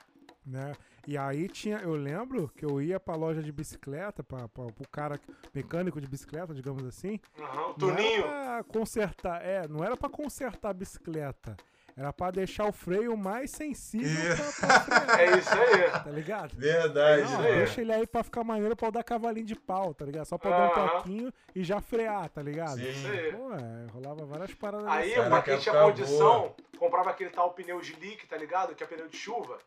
[0.46, 0.74] né?
[1.08, 4.90] E aí tinha, eu lembro que eu ia pra loja de bicicleta, pra, pra, pro
[4.90, 5.18] cara
[5.54, 7.20] mecânico de bicicleta, digamos assim.
[7.40, 7.46] Uhum.
[7.56, 8.26] Não Tuninho.
[8.26, 11.56] era pra consertar, é, não era pra consertar a bicicleta.
[11.96, 14.60] Era pra deixar o freio mais sensível Isso.
[14.62, 15.92] pra, pra frear, É isso aí.
[15.92, 16.56] tá ligado?
[16.56, 20.04] Verdade, Não, deixa ele aí pra ficar maneiro pra eu dar cavalinho de pau, tá
[20.04, 20.26] ligado?
[20.26, 22.78] Só pra dar um toquinho e já frear, tá ligado?
[22.78, 22.90] Sim.
[22.90, 23.32] Isso aí.
[23.34, 27.80] Pô, é, rolava várias paradas Aí, pra quem que tinha condição, comprava aquele tal pneu
[27.80, 28.74] de leak, tá ligado?
[28.74, 29.60] Que é pneu de chuva.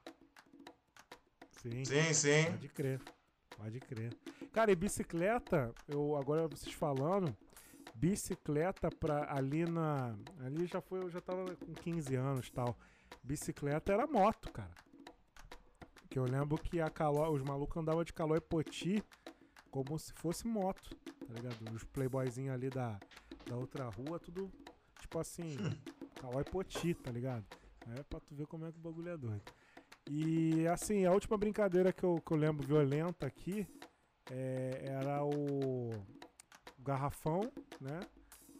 [1.62, 1.84] Sim.
[1.84, 2.44] Sim, sim.
[2.50, 3.00] Pode crer.
[3.56, 4.12] Pode crer.
[4.52, 7.36] Cara, e bicicleta, eu agora vocês falando,
[7.94, 10.16] bicicleta pra ali na.
[10.44, 12.76] Ali já foi, eu já tava com 15 anos e tal.
[13.22, 14.74] Bicicleta era moto, cara.
[16.08, 19.02] Que eu lembro que a Caló, os malucos andavam de Caló e Poti
[19.70, 21.74] como se fosse moto, tá ligado?
[21.74, 22.98] Os playboyzinhos ali da,
[23.46, 24.50] da outra rua, tudo
[24.98, 25.56] tipo assim,
[26.20, 27.44] Caló e Poti, tá ligado?
[27.96, 29.42] É pra tu ver como é que o bagulho é doido.
[30.08, 33.66] E assim, a última brincadeira que eu, que eu lembro violenta aqui
[34.30, 35.90] é, era o
[36.86, 37.40] garrafão,
[37.80, 38.00] né?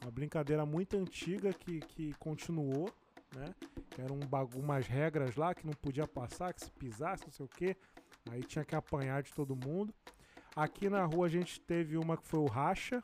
[0.03, 2.91] Uma brincadeira muito antiga que, que continuou,
[3.35, 3.55] né?
[3.91, 7.33] Que era um bagulho, umas regras lá que não podia passar, que se pisasse, não
[7.33, 7.77] sei o quê.
[8.31, 9.95] Aí tinha que apanhar de todo mundo.
[10.55, 13.03] Aqui na rua a gente teve uma que foi o racha,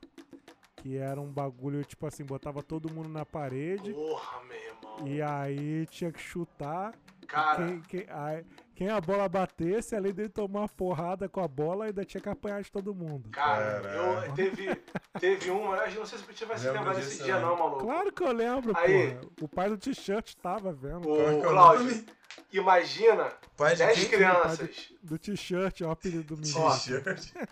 [0.76, 3.92] que era um bagulho, tipo assim, botava todo mundo na parede.
[3.92, 5.08] Porra, meu irmão.
[5.08, 6.94] E aí tinha que chutar.
[7.28, 8.44] Cara, Quem, quem, aí,
[8.82, 12.28] quem a bola batesse, além dele tomar uma porrada com a bola, ainda tinha que
[12.28, 13.30] apanhar de todo mundo.
[13.30, 14.74] cara, eu teve,
[15.20, 17.48] teve uma, eu não sei se o Petit vai se lembrar disso desse dia também.
[17.48, 17.84] não, maluco.
[17.84, 19.14] Claro que eu lembro, Aí.
[19.14, 19.44] pô.
[19.44, 21.08] O pai do t-shirt tava vendo.
[21.08, 22.04] Ô, é é Cláudio,
[22.52, 24.08] imagina Pai de 10 quem?
[24.08, 24.92] crianças.
[25.00, 26.58] Do t-shirt, é o apelido do menino.
[26.60, 26.76] Ó.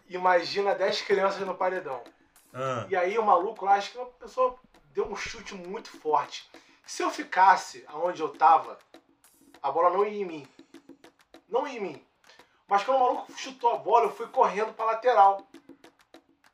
[0.08, 2.02] Imagina 10 crianças no paredão.
[2.52, 4.56] Ah, E aí o maluco lá, acho que uma pessoa
[4.92, 6.50] deu um chute muito forte.
[6.84, 8.76] Se eu ficasse aonde eu tava,
[9.62, 10.48] a bola não ia em mim.
[11.50, 12.06] Não em mim.
[12.68, 15.46] Mas quando o maluco chutou a bola, eu fui correndo pra lateral.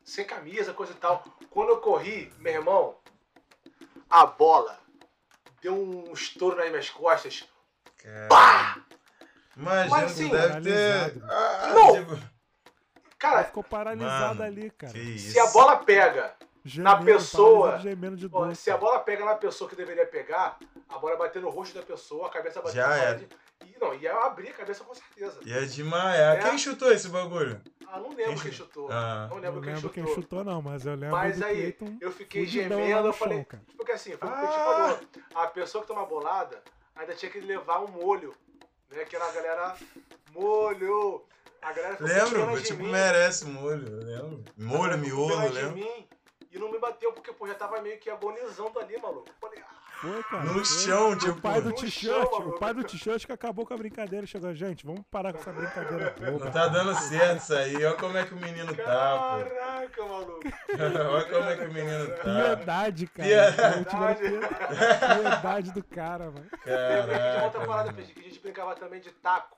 [0.03, 1.23] Sem camisa, coisa e tal.
[1.49, 2.97] Quando eu corri, meu irmão,
[4.09, 4.79] a bola
[5.61, 7.47] deu um estouro nas minhas costas.
[8.01, 8.85] cara.
[9.55, 11.11] Imagina Mas, assim, deve ter.
[11.11, 11.25] paralisado.
[11.31, 11.93] Ah, Não.
[11.93, 12.37] tipo,
[13.19, 14.93] Cara, ficou paralisada Mano, ali, cara.
[14.93, 18.55] se a bola pega Gemendo, pessoa- paralisado, Gemendo dor.
[18.55, 21.83] se a bola pega na pessoa que deveria pegar, a bola bater no rosto da
[21.83, 23.27] pessoa, a cabeça bater Já na era.
[23.65, 25.39] E, não, ia abrir a cabeça com certeza.
[25.45, 26.37] Ia desmaiar.
[26.37, 26.49] É.
[26.49, 27.61] Quem chutou esse bagulho?
[27.87, 28.91] Ah, não lembro Quem quem chutou?
[28.91, 29.27] Ah.
[29.29, 30.03] Não Não lembro quem lembro chutou.
[30.05, 33.45] quem chutou, não, mas eu lembro Mas aí, Cleiton Eu fiquei gemendo, eu falei.
[33.49, 33.59] chão.
[33.77, 34.49] Porque assim, foi o que o Ah.
[34.51, 34.99] Falou.
[35.35, 36.61] A pessoa que toma bolada
[36.95, 38.35] ainda tinha que levar um molho.
[38.91, 39.03] Né?
[39.05, 39.75] Que era a galera.
[40.33, 41.25] Molho!
[41.61, 42.91] A galera Lembro, tipo, mim.
[42.91, 44.43] merece molho, eu lembro.
[44.57, 45.71] Molho, miolo, lembro.
[45.75, 46.07] mim
[46.51, 49.27] E não me bateu, porque, pô, já tava meio que agonizando ali, maluco.
[49.41, 50.43] Falei, ah, Foi, cara.
[50.43, 50.65] No foi.
[50.65, 51.41] chão, O tipo.
[51.41, 55.01] pai do t-shirt, o pai do t-shirt que acabou com a brincadeira chegou, gente, vamos
[55.09, 56.45] parar com essa brincadeira boba.
[56.45, 57.75] Não tá dando certo isso aí.
[57.77, 60.39] Olha como é que o menino tá, caraca, maluco.
[61.11, 62.23] Olha como é que o menino tá.
[62.23, 63.29] Piedade, cara.
[63.29, 64.21] Piedade.
[65.21, 65.71] Piedade.
[65.71, 66.43] do cara, mano.
[66.43, 67.67] De outra Caraca.
[67.67, 69.57] parada, que a gente brincava também de taco.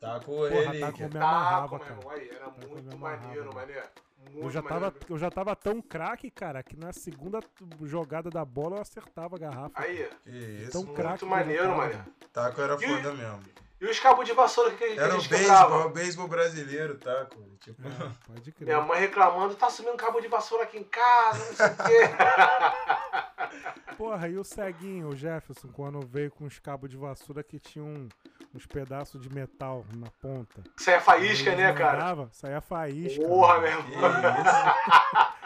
[0.00, 0.64] Com Porra, ele.
[0.64, 2.00] com me Taco, amarrava, meu cara.
[2.10, 3.54] Aí, era Taco muito me amarrava, maneiro, mano.
[3.60, 3.86] maneiro.
[4.30, 7.40] Muito Eu já, tava, eu já tava tão craque, cara, que na segunda
[7.82, 9.70] jogada da bola eu acertava a garrafa.
[9.74, 10.72] Aí, Que isso.
[10.72, 12.04] Tão muito craque já maneiro, mano.
[12.32, 13.42] Taco era E- foda mesmo.
[13.80, 15.86] E os cabos de vassoura que, que Era a o gente beisebol, quebrava?
[15.86, 17.42] o beisebol brasileiro, taco.
[17.60, 18.64] Tipo, É, pode crer.
[18.66, 22.08] Minha mãe reclamando, tá sumindo cabo de vassoura aqui em casa, não sei o quê.
[23.98, 28.08] Porra, e o ceguinho, o Jefferson, quando veio com os cabos de vassoura que tinham
[28.54, 30.62] uns pedaços de metal na ponta.
[30.76, 31.98] Isso aí é faísca, né, cara?
[31.98, 33.26] mandava, Saía faísca.
[33.26, 33.62] Porra, mano.
[33.62, 34.12] meu irmão.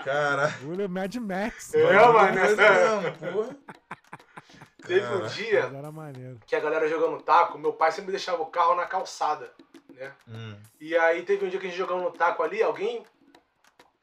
[0.04, 0.48] Cara.
[0.48, 1.74] Bagulho Mad Max.
[1.74, 2.12] É, mano.
[2.12, 2.34] mano.
[2.34, 3.56] mesmo, porra.
[4.86, 6.38] Teve um dia Mas era maneiro.
[6.46, 9.52] que a galera jogando taco, meu pai sempre deixava o carro na calçada,
[9.92, 10.12] né?
[10.28, 10.56] Hum.
[10.80, 13.04] E aí teve um dia que a gente jogando no taco ali, alguém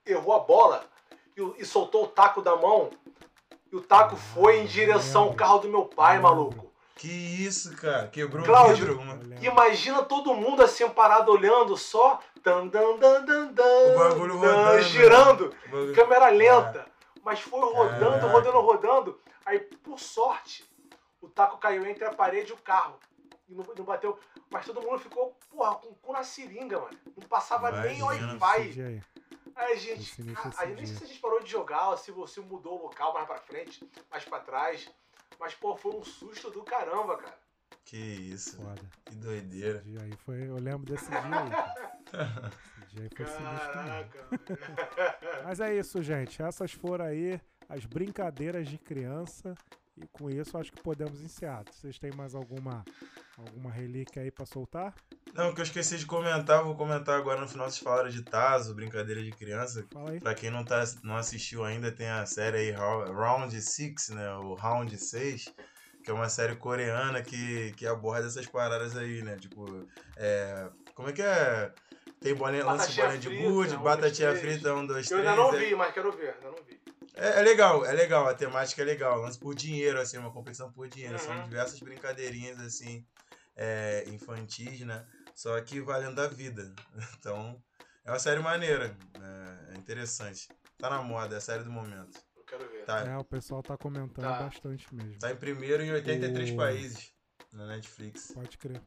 [0.06, 0.84] errou a bola
[1.38, 2.90] e, e soltou o taco da mão.
[3.72, 6.73] E o taco foi em direção ao carro do meu pai, maluco.
[6.96, 8.08] Que isso, cara?
[8.08, 9.00] Quebrou o vidro?
[9.42, 12.20] Imagina todo mundo assim parado olhando só.
[12.44, 13.64] Dan, dan, dan, dan, dan,
[13.96, 14.82] O bagulho dan, rodando, né?
[14.84, 15.56] girando.
[15.66, 16.86] Bagulho- Câmera lenta.
[17.24, 18.28] Mas foi rodando, Caraca.
[18.28, 19.22] rodando, rodando.
[19.46, 20.70] Aí, por sorte,
[21.22, 23.00] o taco caiu entre a parede e o carro.
[23.48, 24.20] E não, não bateu.
[24.50, 26.98] Mas todo mundo ficou, porra, com o cu na seringa, mano.
[27.18, 28.70] Não passava nem Wi-Fi.
[28.72, 29.02] dia aí.
[29.56, 30.22] A gente.
[30.36, 32.84] A- Aí nem sei se a gente parou de jogar, ou se você mudou o
[32.84, 34.90] local mais pra frente, mais pra trás.
[35.40, 37.38] Mas, pô, foi um susto do caramba, cara.
[37.86, 38.82] Que isso, Foda.
[39.06, 39.80] que doideira.
[39.80, 40.48] Esse dia aí foi.
[40.48, 41.30] Eu lembro desse dia aí.
[42.84, 43.26] Esse dia aí foi.
[43.74, 44.28] Caraca.
[45.44, 46.42] Mas é isso, gente.
[46.42, 49.56] Essas foram aí as brincadeiras de criança.
[49.98, 51.64] E com isso acho que podemos encerrar.
[51.72, 52.84] Vocês têm mais alguma
[53.38, 54.94] alguma relíquia aí pra soltar?
[55.34, 58.76] Não, que eu esqueci de comentar, vou comentar agora no final vocês falaram de Tazo,
[58.76, 59.86] brincadeira de criança.
[60.22, 64.32] Pra quem não, tá, não assistiu ainda, tem a série aí Rou- Round 6, né?
[64.36, 65.46] O Round 6,
[66.04, 69.36] que é uma série coreana que, que aborda essas paradas aí, né?
[69.38, 69.66] Tipo,
[70.18, 71.72] é, como é que é?
[72.22, 75.30] Tem bolinha, lance bolinha de frita, gude, um, batatinha frita, um, dois, Eu três.
[75.32, 76.80] ainda não é- vi, mas quero ver, ainda não vi.
[77.16, 79.20] É, é legal, é legal, a temática é legal.
[79.22, 81.18] Lance por dinheiro, assim, uma competição por dinheiro.
[81.20, 81.44] São Uhum.
[81.44, 83.06] diversas brincadeirinhas, assim,
[83.56, 85.06] é, infantis, né?
[85.36, 86.74] Só que valendo a vida.
[87.20, 87.62] Então,
[88.06, 88.98] é uma série maneira,
[89.70, 90.48] é, é interessante.
[90.78, 92.18] Tá na moda, é a série do momento.
[92.36, 92.86] Eu quero ver.
[92.86, 94.34] Tá, É, o pessoal tá comentando Tá.
[94.44, 95.20] bastante mesmo.
[95.20, 97.14] tá em primeiro em 83 O- países
[97.54, 98.32] na Netflix.
[98.34, 98.82] Pode crer.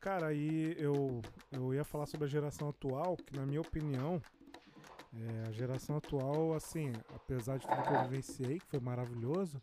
[0.00, 1.22] Cara, aí eu,
[1.52, 4.20] eu ia falar sobre a geração atual, que na minha opinião,
[5.14, 9.60] é, a geração atual, assim, apesar de tudo que eu vivenciei, que foi maravilhoso,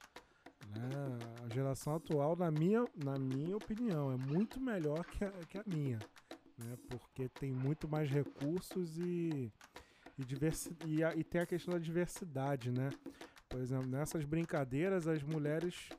[0.62, 5.58] né, a geração atual, na minha, na minha opinião, é muito melhor que a, que
[5.58, 6.04] a minha,
[6.58, 9.52] né, porque tem muito mais recursos e,
[10.18, 12.94] e, diversi e, a- e tem a questão da diversidade, né?
[13.50, 15.90] Por exemplo, nessas brincadeiras, as mulheres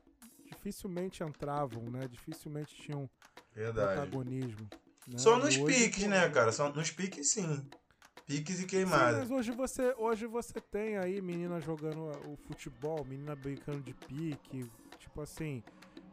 [0.45, 2.07] dificilmente entravam, né?
[2.09, 3.11] Dificilmente tinham
[3.55, 3.97] Verdade.
[3.97, 4.71] protagonismo.
[5.07, 5.19] Né?
[5.19, 6.53] Só nos hoje, piques, né, cara?
[6.53, 7.69] Só nos piques, sim.
[8.31, 9.19] Piques e Sim, queimadas.
[9.19, 14.71] mas hoje você, hoje você tem aí menina jogando o futebol, menina brincando de pique,
[15.01, 15.65] tipo assim.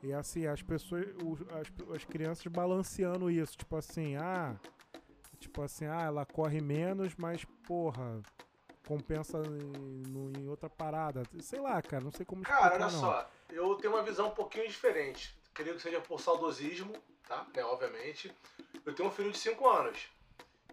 [0.01, 1.05] E assim, as pessoas,
[1.51, 4.55] as, as crianças balanceando isso, tipo assim, ah,
[5.39, 8.19] tipo assim, ah, ela corre menos, mas porra,
[8.87, 11.21] compensa em, em outra parada.
[11.39, 12.99] Sei lá, cara, não sei como Cara, olha não.
[12.99, 15.37] só, eu tenho uma visão um pouquinho diferente.
[15.53, 16.93] Creio que seja por saudosismo,
[17.27, 17.45] tá?
[17.55, 18.35] Né, obviamente.
[18.83, 20.07] Eu tenho um filho de 5 anos.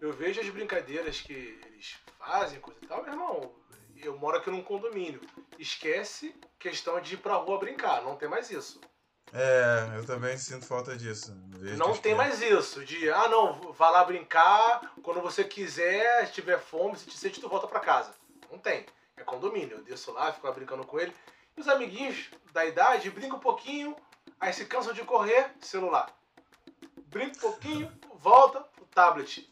[0.01, 3.51] Eu vejo as brincadeiras que eles fazem, coisa e tal, meu irmão.
[3.97, 5.21] Eu moro aqui num condomínio.
[5.57, 8.79] Esquece questão de ir pra rua brincar, não tem mais isso.
[9.33, 11.33] É, eu também sinto falta disso.
[11.77, 16.33] Não tem crianças- mais isso, de ah não, vá lá brincar, quando você quiser, se
[16.33, 18.13] tiver fome, se te sente, tu volta pra casa.
[18.51, 18.85] Não tem.
[19.17, 19.77] É condomínio.
[19.77, 21.13] Eu desço lá, fico lá brincando com ele.
[21.57, 23.95] E os amiguinhos da idade brincam um pouquinho,
[24.39, 26.07] aí se cansam de correr, celular.
[27.07, 29.49] Brinca um pouquinho, volta pro tablet.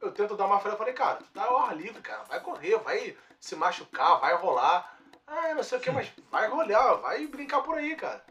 [0.00, 2.40] Eu, tento dar uma freia, eu falei, cara, tu tá ao ar livre, cara, vai
[2.40, 4.96] correr, vai se machucar, vai rolar.
[5.26, 8.24] Ah, não sei o que, mas vai rolar, vai brincar por aí, cara.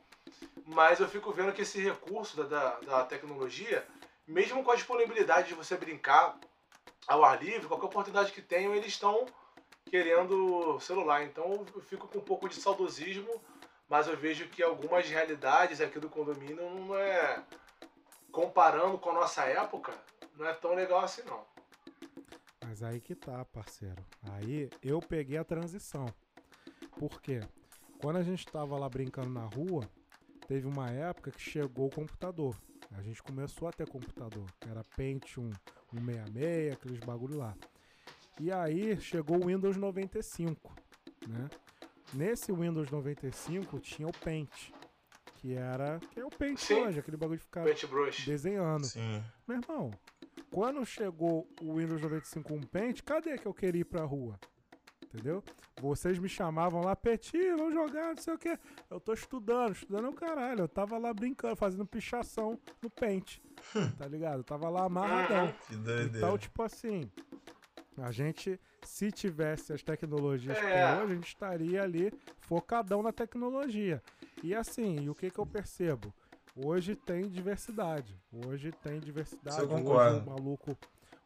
[0.65, 3.85] Mas eu fico vendo que esse recurso da, da, da tecnologia,
[4.25, 6.37] mesmo com a disponibilidade de você brincar
[7.07, 9.25] ao ar livre, qualquer oportunidade que tenham, eles estão
[9.89, 11.23] querendo celular.
[11.23, 13.41] Então eu fico com um pouco de saudosismo,
[13.87, 17.41] mas eu vejo que algumas realidades aqui do condomínio não é.
[18.31, 19.93] Comparando com a nossa época,
[20.35, 21.43] não é tão legal assim não.
[22.79, 24.05] Mas aí que tá, parceiro.
[24.21, 26.05] Aí eu peguei a transição.
[26.99, 27.39] Por quê?
[27.99, 29.89] Quando a gente tava lá brincando na rua,
[30.47, 32.55] teve uma época que chegou o computador.
[32.91, 35.49] A gente começou a ter computador, que era Pentium
[35.91, 37.57] 166, aqueles bagulho lá.
[38.39, 40.75] E aí chegou o Windows 95,
[41.27, 41.49] né?
[42.13, 44.69] Nesse Windows 95 tinha o Paint,
[45.33, 46.75] que era que é o Paint Sim.
[46.75, 47.65] hoje, aquele bagulho de ficar
[48.23, 48.85] desenhando.
[48.85, 49.23] Sim.
[49.47, 49.91] Meu irmão,
[50.51, 54.39] quando chegou o Windows 95 com Paint, cadê que eu queria ir pra rua?
[55.03, 55.41] Entendeu?
[55.79, 58.59] Vocês me chamavam lá, Peti, vamos jogar, não sei o quê.
[58.89, 60.61] Eu tô estudando, estudando é o caralho.
[60.61, 63.39] Eu tava lá brincando, fazendo pichação no Paint.
[63.97, 64.39] tá ligado?
[64.39, 65.53] Eu tava lá amarradão.
[65.67, 66.17] Que doideira.
[66.17, 67.09] Então, tipo assim,
[67.97, 70.95] a gente, se tivesse as tecnologias que É.
[71.01, 74.03] hoje, a gente estaria ali focadão na tecnologia.
[74.43, 76.13] E assim, e o que que eu percebo?
[76.57, 78.19] Hoje tem diversidade.
[78.31, 79.61] Hoje tem diversidade.
[79.61, 80.77] Hoje o maluco,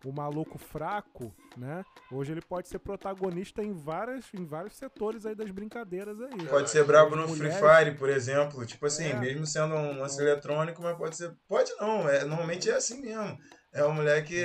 [0.04, 1.86] o maluco fraco, né?
[2.12, 6.48] Hoje ele pode ser protagonista em várias, em vários setores aí das brincadeiras aí.
[6.48, 8.66] Pode ser brabo no Free mulheres- Fire, por exemplo.
[8.66, 9.14] Tipo assim, É.
[9.16, 11.34] mesmo sendo um lance eletrônico, mas pode ser.
[11.48, 13.38] Pode não, é, normalmente é assim mesmo.
[13.74, 14.44] É uma mulher que,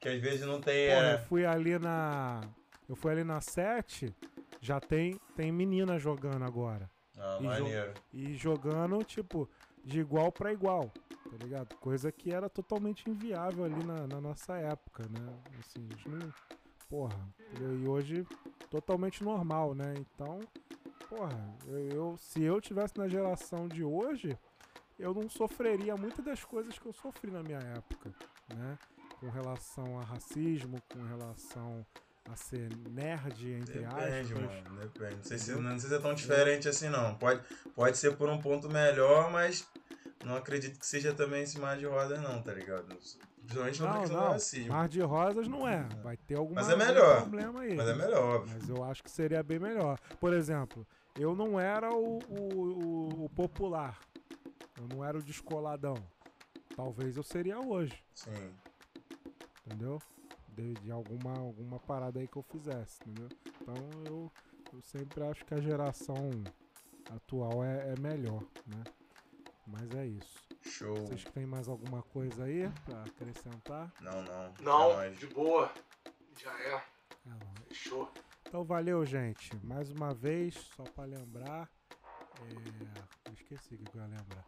[0.00, 0.90] que às vezes não tem.
[0.90, 2.40] Porra, é, eu fui ali na.
[2.88, 4.12] Eu fui ali na 7,
[4.60, 6.90] já tem, tem menina jogando agora.
[7.16, 7.94] Ah, E maneiro.
[8.12, 9.48] E jogando, tipo,
[9.84, 11.74] de igual pra igual, tá ligado?
[11.76, 15.38] Coisa que era totalmente inviável ali na, na nossa época, né?
[15.60, 16.32] Assim, a gente não.
[16.88, 17.18] Porra.
[17.50, 17.78] entendeu?
[17.80, 18.26] E hoje,
[18.70, 19.94] totalmente normal, né?
[19.98, 20.40] Então,
[21.08, 24.38] porra, eu, eu- se eu tivesse na geração de hoje,
[24.98, 28.12] eu não sofreria muitas das coisas que eu sofri na minha época,
[28.54, 28.78] né?
[29.18, 31.84] Com relação a racismo, com relação
[32.30, 34.64] a ser nerd, entre Depende, aspas.
[34.64, 34.80] mano.
[34.80, 35.16] Depende.
[35.16, 37.14] Não sei, se, não sei se é tão diferente assim, não.
[37.16, 37.42] Pode,
[37.74, 39.66] pode ser por um ponto melhor, mas
[40.24, 42.86] não acredito que seja também esse mar de roda, não, tá ligado?
[43.44, 44.32] Principalmente Não, questão do não.
[44.32, 44.72] racismo.
[44.72, 45.82] Mar de rosas não é.
[46.02, 47.20] Vai ter alguma, Mas é algum melhor.
[47.22, 47.74] problema aí.
[47.74, 48.54] Mas é melhor, óbvio.
[48.58, 49.98] Mas eu acho que seria bem melhor.
[50.20, 50.86] Por exemplo,
[51.18, 53.98] eu não era o, o, o- o popular.
[54.80, 55.96] Eu não era o descoladão.
[56.76, 58.50] Talvez eu seria hoje, Sim.
[59.66, 60.00] entendeu?
[60.52, 63.28] De, de alguma, alguma parada aí que eu fizesse, entendeu?
[63.60, 63.74] Então
[64.06, 64.30] eu,
[64.72, 66.30] eu sempre acho que a geração
[67.10, 68.84] atual é, é melhor, né?
[69.66, 70.38] Mas é isso.
[70.62, 70.94] Show.
[71.06, 73.90] Vocês têm mais alguma coisa aí pra acrescentar?
[74.00, 74.54] Não, não.
[74.60, 75.72] Não, É de boa.
[76.38, 76.74] Já é.
[76.74, 76.82] É.
[77.68, 78.10] Fechou.
[78.46, 79.50] Então valeu, gente.
[79.64, 81.70] Mais uma vez, só para lembrar.
[82.40, 84.44] é, eu esqueci o que eu ia lembrar.